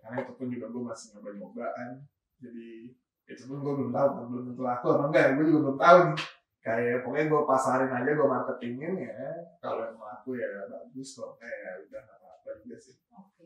Karena 0.01 0.17
itu 0.23 0.33
pun 0.39 0.47
juga 0.49 0.67
gue 0.71 0.83
masih 0.87 1.07
nyoba-nyobaan 1.19 1.93
jadi 2.39 2.71
itu 3.27 3.43
pun 3.51 3.59
gue 3.59 3.75
belum 3.75 3.91
tahu 3.91 4.07
belum 4.31 4.43
tentu 4.55 4.63
laku 4.63 4.87
apa 4.95 5.05
enggak 5.11 5.25
gue 5.35 5.45
juga 5.51 5.61
belum 5.67 5.79
tahu 5.83 5.99
nih. 6.07 6.19
Kayak 6.63 6.97
pokoknya 7.03 7.27
gue 7.31 7.43
pasarin 7.47 7.91
aja 7.91 8.11
gue 8.15 8.27
marketingin 8.27 8.95
ya. 9.03 9.19
Kalau 9.59 9.83
yang 9.83 9.99
laku 9.99 10.39
ya 10.39 10.47
bagus 10.71 11.09
kok. 11.19 11.35
Kayak 11.43 11.91
udah 11.91 12.01
nggak 12.07 12.19
apa-apa 12.23 12.49
juga 12.63 12.77
sih. 12.79 12.95
Oke. 13.11 13.45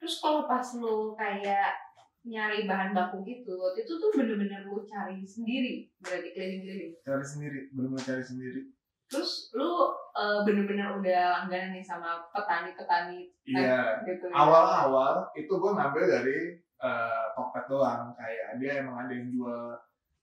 Terus 0.00 0.14
kalau 0.24 0.48
pas 0.48 0.64
lu 0.80 1.12
kayak 1.12 1.89
nyari 2.20 2.68
bahan 2.68 2.92
baku 2.92 3.24
gitu, 3.24 3.56
waktu 3.56 3.88
itu 3.88 3.96
tuh 3.96 4.10
bener-bener 4.12 4.68
lu 4.68 4.84
cari 4.84 5.24
sendiri, 5.24 5.88
berarti 5.98 6.28
keliling-keliling. 6.36 6.92
cari 7.00 7.24
sendiri 7.24 7.60
belum 7.72 7.96
cari 7.96 8.20
sendiri 8.20 8.62
Terus 9.10 9.50
lu 9.58 9.90
eh, 10.14 10.38
bener-bener 10.46 10.94
udah 10.94 11.20
langganan 11.42 11.74
nih 11.74 11.82
sama 11.82 12.22
petani-petani 12.30 13.26
iya 13.42 13.98
gitu. 14.06 14.30
ya? 14.30 14.36
awal-awal 14.38 15.26
itu 15.34 15.50
gue 15.50 15.72
ngambil 15.74 16.04
dari 16.06 16.38
uh, 16.78 17.34
Tokped 17.34 17.66
doang 17.66 18.14
kayak 18.14 18.62
dia 18.62 18.86
emang 18.86 19.02
ada 19.02 19.12
yang 19.16 19.26
jual 19.34 19.74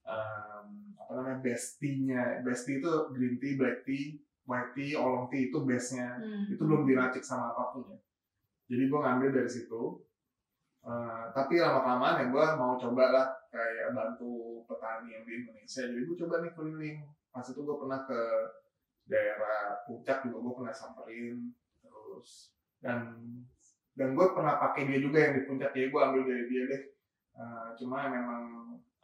um, 0.08 0.66
apa 0.96 1.10
namanya 1.14 1.38
best 1.44 1.76
tea-nya 1.76 2.40
best 2.40 2.64
tea 2.64 2.80
itu 2.80 2.88
green 3.12 3.36
tea, 3.36 3.60
black 3.60 3.84
tea, 3.84 4.16
white 4.48 4.72
tea, 4.72 4.96
oolong 4.96 5.28
tea 5.28 5.52
itu 5.52 5.58
base-nya 5.60 6.16
Hmm. 6.16 6.48
itu 6.48 6.62
belum 6.64 6.88
diracik 6.88 7.20
sama 7.20 7.52
apa 7.52 7.76
pun 7.76 7.92
ya 7.92 7.98
jadi 8.68 8.88
gue 8.88 8.98
ngambil 9.04 9.28
dari 9.36 9.50
situ 9.52 10.00
Uh, 10.88 11.28
tapi 11.36 11.60
lama 11.60 11.84
kelamaan 11.84 12.16
ya 12.16 12.26
gue 12.32 12.46
mau 12.56 12.72
coba 12.80 13.04
lah 13.12 13.26
kayak 13.52 13.92
bantu 13.92 14.64
petani 14.64 15.12
yang 15.12 15.24
di 15.28 15.32
Indonesia. 15.44 15.84
Jadi 15.84 16.00
gue 16.00 16.16
coba 16.24 16.34
nih 16.40 16.52
keliling. 16.56 16.98
Pas 17.28 17.44
itu 17.44 17.60
gue 17.60 17.76
pernah 17.76 18.00
ke 18.08 18.20
daerah 19.04 19.84
puncak 19.84 20.24
juga 20.24 20.40
gue 20.40 20.54
pernah 20.56 20.72
samperin 20.72 21.52
terus. 21.84 22.56
Dan 22.80 23.20
dan 24.00 24.16
gue 24.16 24.26
pernah 24.32 24.56
pakai 24.56 24.88
dia 24.88 24.98
juga 25.04 25.28
yang 25.28 25.36
di 25.36 25.42
puncak. 25.44 25.76
Jadi 25.76 25.92
gue 25.92 26.00
ambil 26.00 26.22
dari 26.24 26.44
dia 26.48 26.62
deh. 26.72 26.82
Uh, 27.36 27.68
cuma 27.76 28.08
memang 28.08 28.42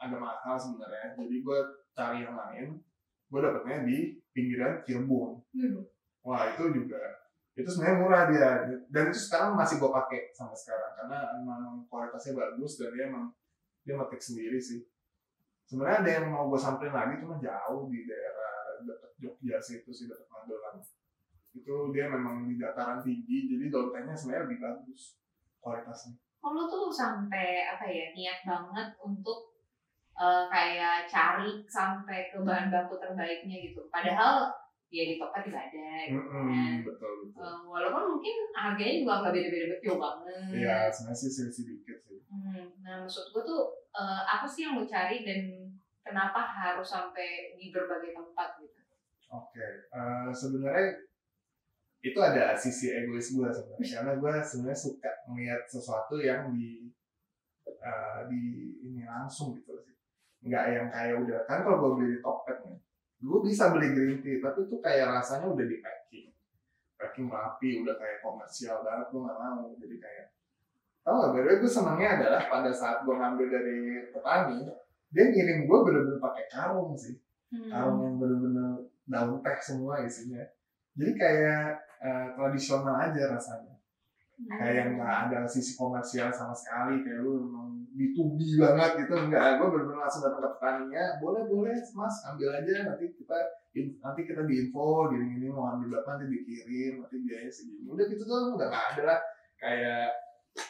agak 0.01 0.25
mahal 0.25 0.57
sebenarnya. 0.57 1.21
Jadi 1.21 1.37
gue 1.45 1.59
cari 1.93 2.25
yang 2.25 2.33
lain 2.33 2.81
gue 3.29 3.41
dapetnya 3.45 3.85
di 3.85 3.97
pinggiran 4.33 4.81
Cirebon. 4.89 5.37
Hmm. 5.53 5.85
wah 6.25 6.49
itu 6.49 6.65
juga 6.81 7.24
itu 7.55 7.69
sebenarnya 7.71 7.99
murah 8.03 8.23
dia. 8.27 8.51
Dan 8.91 9.03
itu 9.15 9.19
sekarang 9.31 9.55
masih 9.55 9.79
gue 9.79 9.91
pakai 9.91 10.35
sampai 10.35 10.59
sekarang. 10.59 10.91
Karena 10.99 11.19
emang 11.39 11.87
kualitasnya 11.87 12.35
bagus 12.35 12.83
dan 12.83 12.91
dia 12.91 13.07
emang 13.07 13.31
dia 13.87 13.95
metik 13.95 14.19
sendiri 14.19 14.59
sih. 14.59 14.83
Sebenarnya 15.65 15.99
ada 16.03 16.11
yang 16.21 16.27
mau 16.35 16.51
gue 16.51 16.59
samperin 16.59 16.93
lagi 16.93 17.23
cuma 17.23 17.39
jauh 17.39 17.89
di 17.89 18.05
daerah 18.05 18.83
dekat 18.83 19.13
Jogja 19.23 19.57
sih 19.63 19.81
itu 19.81 19.91
sih 19.95 20.07
dekat 20.11 20.27
Magelang. 20.29 20.83
Itu 21.55 21.95
dia 21.95 22.11
memang 22.11 22.51
di 22.51 22.59
dataran 22.59 23.01
tinggi 23.01 23.47
jadi 23.55 23.71
daun 23.71 23.95
tehnya 23.95 24.13
sebenarnya 24.19 24.45
lebih 24.51 24.59
bagus 24.61 25.17
kualitasnya. 25.63 26.19
Kalau 26.43 26.69
tuh 26.69 26.93
sampai 26.93 27.65
apa 27.65 27.87
ya 27.89 28.13
niat 28.13 28.45
banget 28.45 28.89
untuk 29.01 29.57
eh, 30.19 30.45
kayak 30.51 31.09
cari 31.09 31.65
sampai 31.71 32.29
ke 32.35 32.43
bahan 32.43 32.69
baku 32.69 33.01
terbaiknya 33.01 33.57
gitu. 33.71 33.87
Padahal 33.89 34.53
ya 34.95 35.05
di 35.11 35.17
toko 35.19 35.37
juga 35.43 35.59
ada 35.59 35.89
gitu 36.07 36.21
kan. 36.31 36.39
Mm-mm, 36.47 36.73
betul 36.87 37.13
betul 37.27 37.43
Eh, 37.43 37.61
walaupun 37.67 38.03
mungkin 38.17 38.37
harganya 38.55 38.95
juga 39.03 39.13
nggak 39.21 39.35
beda-beda 39.35 39.67
betul 39.75 39.97
banget. 39.99 40.49
Iya 40.55 40.77
sebenarnya 40.95 41.19
sih 41.19 41.31
selisih 41.35 41.65
dikit 41.69 41.99
sih 42.07 42.21
Hmm, 42.31 42.67
nah 42.83 42.95
maksud 43.03 43.31
gue 43.31 43.43
tuh 43.47 43.63
eh, 43.95 44.23
apa 44.27 44.47
sih 44.47 44.67
yang 44.67 44.79
lo 44.79 44.85
cari 44.87 45.23
dan 45.27 45.41
kenapa 46.07 46.41
harus 46.47 46.87
sampai 46.87 47.55
di 47.59 47.71
berbagai 47.75 48.15
tempat 48.15 48.59
gitu? 48.63 48.75
Oke, 49.31 49.67
eh, 49.91 50.29
sebenarnya 50.31 51.03
itu 52.05 52.19
ada 52.21 52.53
sisi 52.55 52.93
egois 52.93 53.33
gue 53.33 53.49
sebenarnya 53.49 53.89
karena 53.97 54.13
gue 54.21 54.33
sebenarnya 54.45 54.77
suka 54.79 55.11
melihat 55.33 55.63
sesuatu 55.65 56.21
yang 56.21 56.53
di 56.53 56.93
eh, 57.65 58.21
di 58.29 58.43
ini 58.85 59.03
langsung 59.09 59.57
gitu 59.57 59.73
sih 59.81 59.97
nggak 60.45 60.65
yang 60.77 60.87
kayak 60.93 61.17
udah 61.25 61.41
kan 61.49 61.65
kalau 61.65 61.81
gue 61.81 61.91
beli 61.97 62.09
di 62.17 62.19
Tokped 62.21 62.59
nih 62.69 62.77
gue 63.25 63.39
bisa 63.41 63.73
beli 63.73 63.97
green 63.97 64.21
tea 64.21 64.37
tapi 64.45 64.69
itu 64.69 64.77
kayak 64.85 65.09
rasanya 65.09 65.49
udah 65.49 65.65
di 65.65 65.81
packing. 65.81 66.29
Packing 67.01 67.27
rapi 67.33 67.81
udah 67.81 67.97
kayak 67.97 68.21
komersial 68.21 68.85
banget 68.85 69.09
gue 69.09 69.21
nggak 69.25 69.41
mau. 69.41 69.73
Jadi 69.81 69.97
kayak 69.97 70.27
tau 71.05 71.21
gak 71.21 71.33
beda 71.37 71.61
gue 71.61 71.69
senangnya 71.69 72.09
adalah 72.17 72.43
pada 72.49 72.73
saat 72.73 73.05
gue 73.05 73.13
ngambil 73.13 73.47
dari 73.53 74.09
petani 74.09 74.65
dia 75.13 75.25
ngirim 75.31 75.69
gue 75.69 75.79
bener-bener 75.85 76.21
pakai 76.21 76.45
karung 76.53 76.93
sih. 76.97 77.17
Hmm. 77.55 77.71
karung 77.71 77.99
yang 78.03 78.17
bener-bener 78.19 78.69
daun 79.07 79.39
teh 79.41 79.59
semua 79.63 80.03
isinya. 80.03 80.43
Jadi 80.97 81.13
kayak 81.15 81.81
eh, 82.03 82.27
tradisional 82.37 82.97
aja 82.99 83.23
rasanya. 83.33 83.75
Hmm. 84.35 84.59
kayak 84.59 84.99
nggak 84.99 85.15
ada 85.29 85.39
sisi 85.47 85.79
komersial 85.79 86.29
sama 86.35 86.53
sekali. 86.53 87.01
Kayak 87.07 87.23
lu 87.23 87.47
memang 87.47 87.74
B2B 87.95 88.39
banget 88.59 88.91
gitu. 89.07 89.15
Enggak 89.15 89.57
gue 89.57 89.67
bener-bener 89.71 90.03
langsung 90.03 90.27
datang 90.27 90.43
ke 90.43 90.51
petaninya 90.59 91.05
boleh 91.23 91.43
boleh 91.47 91.75
mas 91.95 92.17
ambil 92.27 92.51
aja. 92.51 92.75
Nanti 92.91 93.05
kita 93.15 93.39
nanti 94.03 94.21
kita 94.27 94.43
diinfo 94.45 95.09
gini 95.11 95.39
gini 95.39 95.47
mau 95.49 95.71
ambil 95.73 95.99
berapa 95.99 96.09
nanti 96.19 96.27
dikirim 96.29 97.01
nanti 97.01 97.17
biayanya 97.23 97.53
segini. 97.55 97.87
Udah 97.87 98.05
gitu 98.11 98.23
tuh 98.27 98.55
udah 98.59 98.67
nggak 98.67 98.85
ada 98.95 99.03
lah. 99.07 99.19
Kayak 99.55 100.11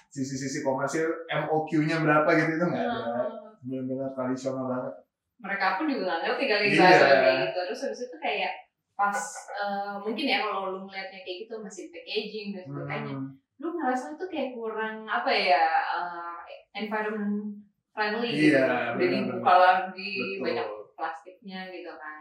sisi-sisi 0.08 0.62
komersial 0.62 1.10
MOQ-nya 1.28 2.00
berapa 2.00 2.28
gitu 2.36 2.50
itu 2.54 2.66
nggak 2.68 2.84
ada. 2.86 3.24
Hmm. 3.24 3.56
bener-bener 3.64 4.12
tradisional 4.12 4.68
banget. 4.68 4.94
Mereka 5.40 5.66
pun 5.80 5.86
juga 5.88 6.04
nggak 6.04 6.20
ngerti 6.28 6.44
kali 6.46 6.66
Iya. 6.68 6.80
bahasa 6.84 7.06
kayak 7.16 7.36
gitu. 7.48 7.58
Terus 7.64 7.80
habis 7.88 8.00
itu 8.04 8.16
kayak 8.20 8.52
pas 8.94 9.18
eh, 9.50 9.94
mungkin 9.98 10.26
ya 10.28 10.38
kalau 10.44 10.70
lu 10.70 10.80
ngeliatnya 10.84 11.20
kayak 11.24 11.38
gitu 11.48 11.54
masih 11.58 11.88
packaging 11.90 12.48
dan 12.54 12.64
sebagainya. 12.68 13.14
Hmm. 13.16 13.28
Lu 13.56 13.68
ngerasa 13.72 14.14
itu 14.14 14.24
kayak 14.26 14.50
kurang 14.52 15.04
apa 15.04 15.30
ya 15.30 15.64
eh, 15.94 16.38
environment 16.74 17.54
friendly 17.90 18.28
gitu 18.28 18.54
Iya, 18.54 18.60
udah 18.60 18.80
benar-benar. 18.94 19.22
dibuka 19.30 19.54
lagi 19.56 20.12
Betul. 20.16 20.42
banyak 20.42 20.66
plastiknya 20.92 21.60
gitu 21.68 21.92
kan 21.92 22.20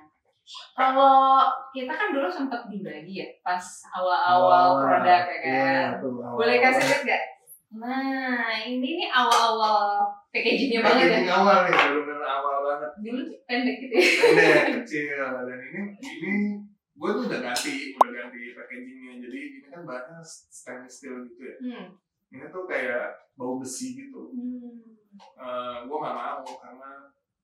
kalau 0.76 1.40
kita 1.72 1.90
kan 1.90 2.12
dulu 2.12 2.28
sempat 2.28 2.68
dibagi 2.68 3.14
ya 3.16 3.28
pas 3.40 3.64
awal-awal 3.90 4.78
produk 4.78 5.24
ya 5.24 5.38
kan 5.40 5.42
Iya, 5.42 5.80
tuh, 5.98 6.20
awal- 6.20 6.38
boleh 6.38 6.58
kasih 6.60 6.84
lihat 6.84 7.02
gak? 7.08 7.24
Nah, 7.74 8.54
ini 8.62 8.86
nih 9.02 9.10
awal-awal 9.10 9.98
packagingnya 10.30 10.78
banget 10.78 11.10
ya. 11.10 11.10
Packaging 11.10 11.32
awal 11.34 11.58
nih, 11.60 11.74
bener-bener 11.74 12.22
awal 12.22 12.56
banget. 12.62 12.92
Dulu 13.02 13.22
pendek 13.50 13.76
gitu 13.82 13.96
ya. 13.98 14.06
Pendek, 14.22 14.62
kecil. 14.78 15.18
Dan 15.18 15.58
ini, 15.58 15.82
ini 15.98 16.34
gue 16.94 17.10
tuh 17.10 17.24
udah 17.26 17.40
ganti, 17.42 17.98
udah 17.98 18.12
ganti 18.14 18.54
packagingnya. 18.54 19.14
Jadi 19.26 19.40
ini 19.62 19.68
kan 19.70 19.82
bahannya 19.84 20.22
stainless 20.26 21.02
steel 21.02 21.26
gitu 21.26 21.42
ya. 21.42 21.56
Hmm. 21.60 21.88
Ini 22.34 22.46
tuh 22.54 22.64
kayak 22.70 23.34
bau 23.38 23.58
besi 23.58 23.98
gitu. 23.98 24.30
Hmm. 24.30 24.98
Eh 25.38 25.78
gue 25.86 25.98
gak 25.98 26.18
mau 26.18 26.46
karena 26.46 26.92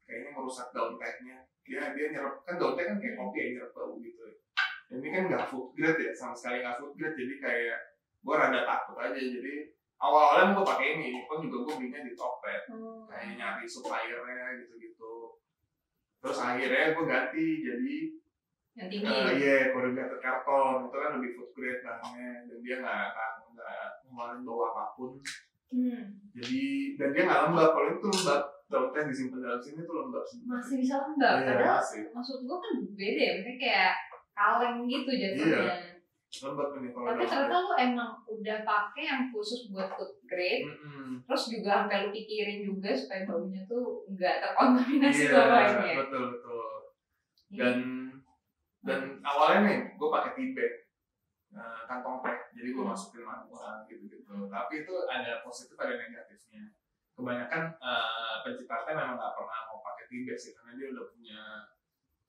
kayaknya 0.05 0.29
merusak 0.37 0.69
daun 0.73 0.97
tehnya. 1.01 1.45
Dia 1.65 1.93
dia 1.93 2.05
nyerap 2.13 2.45
kan 2.45 2.61
daun 2.61 2.77
teh 2.77 2.85
kan 2.85 2.97
kayak 3.01 3.17
kopi 3.17 3.37
yang 3.41 3.51
nyerap 3.57 3.71
bau 3.73 3.93
gitu. 3.97 4.21
ya. 4.25 4.35
Ini 4.89 5.07
kan 5.13 5.23
nggak 5.29 5.45
food 5.53 5.77
grade 5.77 6.01
ya, 6.01 6.11
sama 6.17 6.33
sekali 6.33 6.65
nggak 6.65 6.81
food 6.81 6.93
grade. 6.97 7.17
Jadi 7.17 7.35
kayak 7.37 7.77
gue 8.25 8.33
rada 8.33 8.61
takut 8.65 8.97
aja. 8.97 9.17
Jadi 9.17 9.69
awal-awalnya 10.01 10.57
gue 10.57 10.65
pakai 10.65 10.87
ini, 10.97 11.29
pun 11.29 11.45
juga 11.45 11.57
gue 11.69 11.73
belinya 11.77 12.01
di 12.01 12.13
Tokped. 12.17 12.73
kayak 13.09 13.37
nyari 13.37 13.65
suppliernya 13.69 14.57
gitu-gitu 14.65 14.89
terus 16.19 16.39
akhirnya 16.39 16.95
gue 16.95 17.05
ganti 17.07 17.45
jadi 17.63 17.95
Yang 18.79 18.89
tinggi. 18.89 19.11
eh, 19.11 19.31
iya 19.35 19.55
corrugated 19.69 20.19
karton 20.19 20.77
itu 20.81 20.97
kan 20.97 21.11
lebih 21.19 21.31
food 21.33 21.51
grade 21.51 21.81
bahannya 21.81 22.31
dan 22.47 22.57
dia 22.59 22.75
nggak 22.79 22.99
akan 23.09 23.31
nggak 23.51 23.75
ngeluarin 24.05 24.39
bau 24.41 24.61
apa 24.65 24.83
pun 24.93 25.11
Hmm. 25.69 26.01
jadi 26.31 26.61
dan 26.97 27.07
dia 27.11 27.23
nggak 27.23 27.41
lembab 27.45 27.69
kalau 27.69 27.89
itu 27.91 28.07
lembab 28.09 28.41
daun 28.65 28.89
teh 28.89 29.03
disimpan 29.03 29.37
dalam 29.39 29.59
sini 29.59 29.83
tuh 29.83 29.95
lembab 29.99 30.23
semua. 30.23 30.57
Masih 30.57 30.75
bisa 30.77 30.95
lembab. 30.99 31.35
Iya, 31.35 31.45
Padahal 31.45 31.77
masih. 31.77 32.01
maksud 32.09 32.37
gua 32.41 32.57
kan 32.57 32.73
beda 32.89 33.05
ya, 33.19 33.31
maksudnya 33.35 33.57
kayak 33.59 33.93
kaleng 34.31 34.75
gitu 34.85 35.11
jatuhnya. 35.11 35.77
Lembab 36.31 36.69
ini 36.75 36.89
kalau 36.89 37.05
Tapi 37.07 37.21
ternyata 37.23 37.57
lu 37.59 37.71
emang 37.75 38.11
udah 38.23 38.57
pakai 38.63 39.03
yang 39.03 39.23
khusus 39.29 39.69
buat 39.69 39.89
food 39.91 40.13
grade, 40.23 40.65
Mm-mm. 40.65 41.21
terus 41.21 41.43
juga 41.47 41.69
sampai 41.79 41.97
lu 42.01 42.09
pikirin 42.11 42.59
juga 42.63 42.89
supaya 42.91 43.21
baunya 43.23 43.61
tuh 43.65 43.83
nggak 44.07 44.35
terkontaminasi 44.39 45.21
Iya, 45.23 45.33
bawahnya. 45.35 45.93
betul 45.99 46.23
betul. 46.31 46.65
Jadi, 47.47 47.57
Dan 47.59 47.77
dan 48.85 49.19
awalnya 49.23 49.59
nih 49.67 49.77
gue 49.99 50.09
pakai 50.09 50.31
tea 50.35 50.51
bag 50.55 50.73
eh, 51.55 51.81
kantong 51.89 52.23
teh. 52.23 52.37
Jadi 52.55 52.69
gue 52.75 52.83
Hmm. 52.83 52.91
masukin 52.91 53.23
manual 53.23 53.85
gitu 53.89 54.03
gitu 54.07 54.47
tapi 54.51 54.73
itu 54.85 54.93
ada 55.09 55.41
positif 55.43 55.75
ada 55.79 55.95
negatifnya. 55.97 56.71
Kebanyakan 57.15 57.63
eh, 57.79 58.35
pencipta 58.45 58.87
teh 58.87 58.93
memang 58.95 59.19
nggak 59.19 59.33
pernah 59.35 59.59
mau 59.67 59.79
pakai 59.83 60.05
bag 60.07 60.37
sih 60.39 60.55
karena 60.55 60.77
dia 60.79 60.87
udah 60.95 61.05
punya 61.11 61.41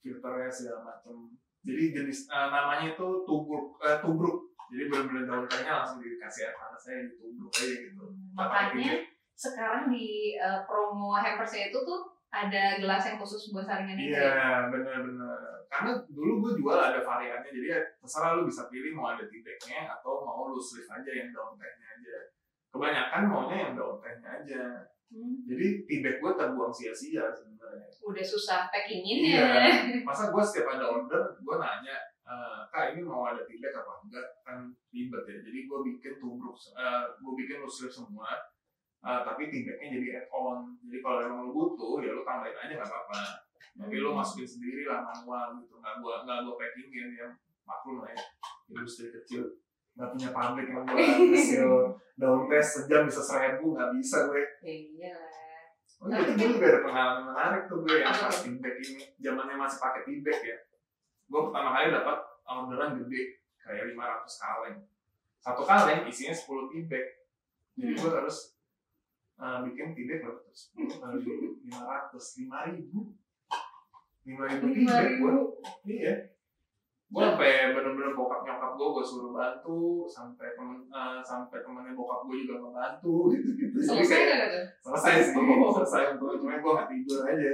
filternya 0.01 0.49
segala 0.49 0.81
macam 0.97 1.37
jadi 1.61 1.83
jenis 1.93 2.25
eh, 2.33 2.49
namanya 2.49 2.97
itu 2.97 3.09
tubruk 3.29 3.77
eh, 3.85 4.01
tubruk. 4.01 4.49
Jadi 4.71 4.87
benar-benar 4.87 5.25
daun 5.27 5.47
tehnya 5.51 5.83
langsung 5.83 5.99
dikasih 5.99 6.47
air 6.47 6.55
panas 6.55 6.87
aja 6.87 7.03
ditubruk 7.11 7.51
aja 7.53 7.75
gitu. 7.85 8.05
Makanya 8.39 9.03
sekarang 9.35 9.91
di 9.91 10.39
uh, 10.39 10.63
promo 10.69 11.17
hampersnya 11.17 11.75
itu 11.75 11.79
tuh 11.83 12.07
ada 12.31 12.79
gelas 12.79 13.03
yang 13.03 13.19
khusus 13.19 13.51
buat 13.51 13.67
saringan 13.67 13.99
itu 13.99 14.15
ya. 14.15 14.31
Iya, 14.31 14.51
benar-benar. 14.71 15.60
Karena 15.71 15.93
dulu 16.11 16.33
gue 16.43 16.53
jual 16.59 16.75
ada 16.75 16.99
variannya, 16.99 17.47
jadi 17.47 17.67
ya 17.71 17.81
terserah 18.03 18.35
lu 18.35 18.43
bisa 18.45 18.67
pilih 18.67 18.91
mau 18.93 19.15
ada 19.15 19.23
bag-nya 19.23 19.87
atau 19.87 20.27
mau 20.27 20.51
lu 20.51 20.59
sleeve 20.59 20.91
aja 20.91 21.11
yang 21.15 21.31
daun 21.31 21.55
tehnya 21.55 21.87
aja. 21.95 22.17
Kebanyakan 22.75 23.23
maunya 23.31 23.57
yang 23.57 23.73
daun 23.79 24.03
tehnya 24.03 24.29
aja. 24.43 24.63
Hmm, 25.11 25.43
Jadi 25.43 25.67
bag 26.03 26.19
gue 26.19 26.33
terbuang 26.35 26.71
sia-sia 26.71 27.31
sebenarnya. 27.31 27.87
udah 28.03 28.23
susah 28.27 28.67
packingin 28.71 29.27
Iya. 29.27 29.43
ya. 29.43 29.71
Masa 30.09 30.31
gue 30.31 30.43
setiap 30.43 30.75
ada 30.75 30.87
order, 30.87 31.35
gue 31.39 31.57
nanya, 31.59 31.99
"Eh, 32.27 32.61
kak 32.71 32.95
ini 32.95 33.03
mau 33.03 33.27
ada 33.27 33.43
bag 33.43 33.75
apa 33.75 33.93
enggak? 34.03 34.27
Kan 34.43 34.71
ribet 34.91 35.23
ya. 35.27 35.37
Jadi 35.43 35.59
gue 35.67 35.79
bikin 35.87 36.15
tubruk, 36.19 36.55
eh, 36.75 37.05
gue 37.15 37.33
bikin 37.39 37.59
lu 37.59 37.71
sleeve 37.71 37.95
semua. 37.95 38.27
Eh, 39.01 39.21
tapi 39.25 39.49
tea 39.49 39.65
bag-nya 39.65 39.89
jadi 39.97 40.09
add-on. 40.21 40.77
Jadi 40.85 40.99
kalau 41.01 41.19
emang 41.25 41.41
lu 41.49 41.51
butuh, 41.57 42.05
ya 42.05 42.13
lu 42.13 42.21
tambahin 42.21 42.53
aja 42.53 42.75
nggak 42.77 42.89
apa-apa. 42.89 43.23
tapi 43.71 43.97
lo 43.97 44.13
masukin 44.13 44.45
sendiri 44.45 44.85
lah 44.85 45.01
manual 45.01 45.57
gitu. 45.57 45.81
Nggak 45.81 45.95
gua 46.05 46.15
nggak 46.27 46.39
gua 46.45 46.55
packingin 46.61 47.17
ya 47.17 47.29
maklum 47.65 48.05
lah 48.05 48.13
ya. 48.13 48.21
Industri 48.69 49.09
kecil. 49.09 49.57
Nggak 49.97 50.09
punya 50.13 50.29
pabrik 50.31 50.69
yang 50.69 50.85
buat 50.85 51.01
hasil 51.01 51.71
daun 52.21 52.45
teh 52.45 52.61
sejam 52.61 53.09
bisa 53.09 53.23
seribu 53.25 53.73
nggak 53.73 53.91
bisa 53.97 54.29
gue. 54.29 54.45
Iya. 54.61 55.17
oh, 55.97 56.09
itu 56.09 56.33
gue 56.37 56.49
juga 56.57 56.67
ada 56.69 56.81
pengalaman 56.85 57.25
menarik 57.33 57.63
tuh 57.69 57.81
gue 57.81 57.97
yang 57.97 58.13
pas 58.13 58.37
feedback 58.37 58.77
ini. 58.77 59.05
Zamannya 59.17 59.57
masih 59.57 59.79
pakai 59.81 60.03
feedback 60.05 60.39
ya. 60.45 60.57
Gue 61.25 61.41
pertama 61.49 61.73
kali 61.73 61.89
dapat 61.89 62.19
orderan 62.45 63.01
gede. 63.01 63.41
Kayak 63.57 63.97
500 63.97 64.43
kaleng. 64.45 64.79
Satu 65.41 65.63
kaleng 65.65 66.05
isinya 66.05 66.37
10 66.37 66.69
feedback. 66.69 67.07
Jadi 67.81 67.93
Hmm. 67.97 68.01
gue 68.05 68.13
harus 68.13 68.39
uh, 69.41 69.59
bikin 69.65 69.91
feedback 69.91 70.21
berapa 70.23 70.41
tuh? 70.43 70.55
10 70.77 71.01
kali 71.01 71.19
500 71.67 72.39
lima 72.39 72.59
ribu. 72.69 73.01
lima 74.23 74.45
ribu 74.47 74.65
Lima 74.69 74.75
feedback 74.93 75.09
ribu. 75.11 75.27
gue 75.27 75.35
iya. 75.91 76.15
Gue 77.11 77.23
sampai 77.27 77.75
bener-bener 77.75 78.13
bokap 78.13 78.47
nyokap 78.47 78.73
gue 78.73 78.89
gue 78.93 79.03
suruh 79.03 79.33
bantu 79.33 79.81
sampai 80.07 80.55
temen 80.55 80.87
eh, 80.87 81.19
sampai 81.21 81.59
temennya 81.59 81.91
bokap 81.91 82.23
gue 82.23 82.37
juga 82.41 82.55
ngebantu 82.61 83.15
gitu 83.35 83.49
gitu 83.57 83.77
Selesai 83.81 84.21
nggak 84.23 84.49
tuh? 84.49 84.65
selesai 84.81 85.15
sih 85.21 85.35
Oh. 85.35 85.75
selesai 85.75 86.15
untuk 86.15 86.39
cuma 86.39 86.55
gue 86.57 86.71
nggak 86.71 86.89
tidur 86.89 87.21
aja. 87.25 87.53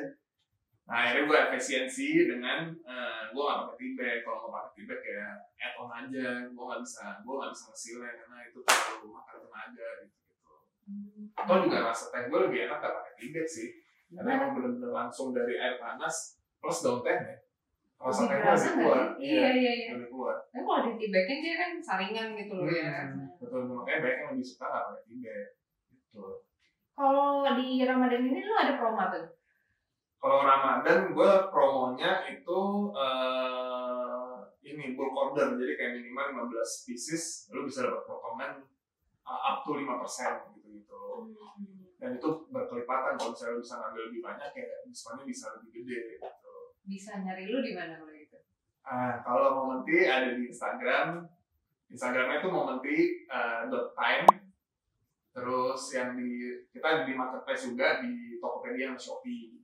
Nah 0.87 0.97
akhirnya 1.03 1.25
gue 1.25 1.39
efisiensi 1.49 2.09
dengan 2.29 2.69
eh, 2.85 3.23
gue 3.33 3.41
nggak 3.41 3.59
pakai 3.65 3.77
feedback 3.77 4.17
kalau 4.21 4.39
mau 4.45 4.51
pakai 4.61 4.71
feedback 4.77 5.01
ya 5.03 5.25
add 5.57 5.75
on 5.79 5.89
aja. 5.91 6.27
Gue 6.47 6.65
nggak 6.67 6.81
bisa 6.85 7.05
gue 7.19 7.33
nggak 7.33 7.51
bisa 7.51 7.65
ngesilnya 7.67 8.11
karena 8.13 8.37
itu 8.45 8.59
terlalu 8.61 9.07
makan 9.09 9.37
tenaga 9.41 9.89
gitu 10.05 10.26
atau 11.35 11.57
juga 11.61 11.79
rasa 11.85 12.05
teh 12.09 12.27
gue 12.27 12.41
lebih 12.47 12.59
enak 12.65 12.79
gak 12.79 12.95
pakai 12.95 13.13
feedback 13.15 13.47
sih 13.47 13.69
karena 14.07 14.23
Gimana? 14.23 14.39
emang 14.39 14.51
bener-bener 14.55 14.93
langsung 14.95 15.31
dari 15.31 15.55
air 15.55 15.77
panas 15.77 16.39
plus 16.57 16.79
daun 16.81 17.03
tehnya 17.03 17.43
rasa 17.97 18.23
Lebih 18.23 18.29
tehnya 18.29 18.45
kerasa 18.45 18.63
lebih 18.63 18.77
nggak 18.77 18.87
kuat 18.87 19.03
sih? 19.03 19.27
Iya, 19.27 19.49
iya, 19.53 19.73
iya. 19.75 19.89
lebih 19.97 20.11
kuat 20.11 20.39
Tapi 20.47 20.63
kalau 20.63 20.81
di 20.81 20.93
tibekin 20.97 21.39
dia 21.41 21.55
kan 21.57 21.71
saringan 21.79 22.29
gitu 22.35 22.53
loh 22.55 22.67
ya. 22.69 22.97
Hmm, 23.09 23.27
betul 23.37 23.61
makanya 23.67 23.99
banyak 23.99 24.17
yang 24.17 24.31
lebih 24.33 24.47
suka 24.47 24.65
gak 24.65 24.85
pakai 24.87 25.03
feedback 25.05 25.47
gitu 25.91 26.25
Kalau 26.93 27.29
di 27.53 27.69
Ramadan 27.83 28.23
ini 28.25 28.41
lu 28.41 28.55
ada 28.55 28.73
promo 28.75 28.97
apa 28.97 29.17
tuh? 29.17 29.33
kalau 30.17 30.43
Ramadan 30.43 31.13
gue 31.13 31.31
promonya 31.51 32.13
itu 32.27 32.61
eh 32.91 34.35
ini 34.67 34.93
bulk 34.93 35.15
order 35.15 35.55
jadi 35.55 35.73
kayak 35.77 35.93
minimal 35.95 36.51
15 36.51 36.85
pieces 36.85 37.47
lu 37.51 37.63
bisa 37.63 37.87
dapat 37.87 38.03
potongan 38.03 38.53
uh, 39.23 39.41
up 39.47 39.63
to 39.63 39.77
5% 39.77 39.87
gitu 40.87 41.35
gitu 41.59 41.87
dan 41.97 42.23
itu 42.23 42.29
berkelipatan 42.53 43.17
kalau 43.17 43.33
misalnya 43.33 43.57
lu 43.57 43.61
bisa 43.65 43.75
ngambil 43.81 44.03
lebih 44.13 44.21
banyak 44.21 44.51
ya 44.53 44.67
diskonnya 44.85 45.25
bisa 45.25 45.47
lebih 45.57 45.71
gede 45.83 45.99
gitu. 46.15 46.55
Bisa 46.87 47.11
nyari 47.25 47.51
lu 47.51 47.59
di 47.65 47.73
mana 47.75 47.99
kalau 47.99 48.13
gitu? 48.13 48.39
ah 48.87 49.19
kalau 49.27 49.49
momenti 49.65 50.07
ada 50.07 50.37
di 50.37 50.47
Instagram. 50.47 51.27
Instagramnya 51.87 52.43
itu 52.43 52.51
momenti 52.51 52.97
eh, 53.27 53.61
dot 53.71 53.95
time. 53.95 54.27
Terus 55.35 55.81
yang 55.95 56.19
di 56.19 56.63
kita 56.71 57.07
di 57.07 57.13
marketplace 57.15 57.71
juga 57.71 58.03
di 58.03 58.39
Tokopedia 58.43 58.93
sama 58.93 59.01
Shopee. 59.01 59.55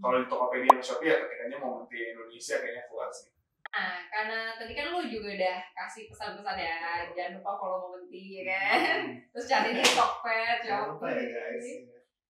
Kalau 0.00 0.16
di 0.24 0.26
Tokopedia 0.28 0.70
sama 0.76 0.84
Shopee 0.84 1.08
ya 1.10 1.16
ketikanya 1.24 1.56
momenti 1.60 1.98
Indonesia 2.16 2.60
kayaknya 2.60 2.84
keluar 2.88 3.08
sih 3.10 3.33
Nah, 3.74 4.06
karena 4.06 4.54
tadi 4.54 4.70
kan 4.70 4.94
lu 4.94 5.02
juga 5.10 5.34
udah 5.34 5.58
kasih 5.74 6.06
pesan-pesan 6.06 6.62
ya, 6.62 6.78
jangan 7.10 7.42
lupa 7.42 7.58
follow 7.58 7.78
Momenti 7.90 8.38
ya 8.38 8.42
kan. 8.46 8.98
Terus 9.34 9.50
cari 9.50 9.74
di 9.74 9.82
Tokped, 9.82 10.58
ya 10.62 10.86
Shopee. 10.86 11.26
guys 11.34 11.68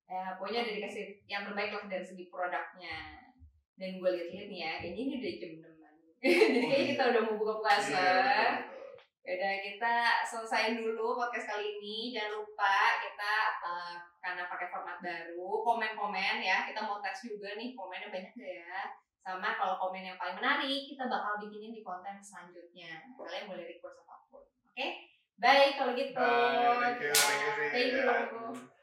Ya, 0.05 0.37
pokoknya 0.41 0.65
udah 0.65 0.75
dikasih 0.81 1.05
yang 1.29 1.45
terbaik 1.45 1.77
lah 1.77 1.85
dari 1.85 2.05
segi 2.05 2.33
produknya. 2.33 3.29
Dan 3.77 4.01
gue 4.01 4.09
lihat-lihat 4.09 4.47
nih 4.49 4.61
ya, 4.65 4.73
kayaknya 4.81 5.03
ini 5.05 5.15
udah 5.21 5.33
jam 5.37 5.53
6 5.61 5.65
Jadi 6.25 6.59
kayaknya 6.65 6.87
kita 6.97 7.03
udah 7.13 7.23
mau 7.29 7.37
buka 7.37 7.55
puasa. 7.61 8.01
Iya. 8.01 8.49
Yaudah 9.25 9.55
kita 9.65 9.95
selesaiin 10.25 10.81
dulu 10.81 11.17
podcast 11.21 11.53
kali 11.53 11.77
ini. 11.77 12.17
Jangan 12.17 12.41
lupa 12.41 12.77
kita 13.05 13.35
eh, 13.61 13.95
karena 14.21 14.49
pakai 14.49 14.69
format 14.73 14.97
baru, 15.05 15.61
komen-komen 15.61 16.41
ya. 16.41 16.65
Kita 16.65 16.81
mau 16.89 17.05
tes 17.05 17.21
juga 17.29 17.53
nih 17.57 17.77
komennya 17.77 18.09
banyak 18.09 18.33
gak 18.33 18.53
ya. 18.65 18.81
Sama 19.25 19.57
kalau 19.57 19.81
komen 19.81 20.05
yang 20.05 20.21
paling 20.21 20.37
menarik, 20.37 20.85
kita 20.85 21.09
bakal 21.09 21.41
bikinin 21.41 21.73
di 21.73 21.81
konten 21.81 22.21
selanjutnya. 22.21 23.09
Kalian 23.17 23.49
boleh 23.49 23.65
request 23.73 24.05
apa 24.05 24.21
pun. 24.29 24.45
Oke? 24.45 24.87
Baik 25.41 25.81
kalau 25.81 25.97
gitu. 25.97 26.13
Bye, 26.13 26.77
thank 26.77 27.01
you, 27.01 27.13
thank 27.17 27.41
you, 27.41 27.53
Thank 27.73 27.89
you. 27.97 28.05
you. 28.05 28.75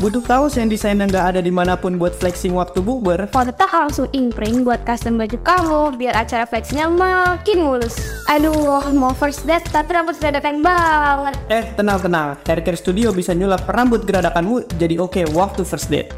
Butuh 0.00 0.24
kaos 0.24 0.56
yang 0.56 0.72
desainnya 0.72 1.04
nggak 1.08 1.26
ada 1.36 1.40
di 1.44 1.52
mana 1.52 1.76
pun 1.76 2.00
buat 2.00 2.16
flexing 2.16 2.56
waktu 2.56 2.80
bukber? 2.80 3.28
Kalau 3.32 3.48
tetap 3.52 3.68
langsung 3.68 4.08
imprint 4.16 4.64
buat 4.64 4.80
custom 4.84 5.20
baju 5.20 5.36
kamu 5.44 5.80
biar 6.00 6.16
acara 6.20 6.48
flexnya 6.48 6.88
makin 6.88 7.64
mulus. 7.64 7.96
Aduh, 8.28 8.80
mau 8.96 9.12
first 9.12 9.44
date 9.44 9.68
tapi 9.68 9.92
rambut 9.92 10.16
sudah 10.16 10.40
datang 10.40 10.64
banget. 10.64 11.36
Eh, 11.52 11.64
tenang-tenang. 11.76 12.40
Haircare 12.48 12.80
Studio 12.80 13.12
bisa 13.12 13.36
nyulap 13.36 13.68
rambut 13.68 14.04
geradakanmu 14.08 14.68
jadi 14.80 14.96
oke 15.00 15.20
waktu 15.36 15.68
first 15.68 15.92
date. 15.92 16.16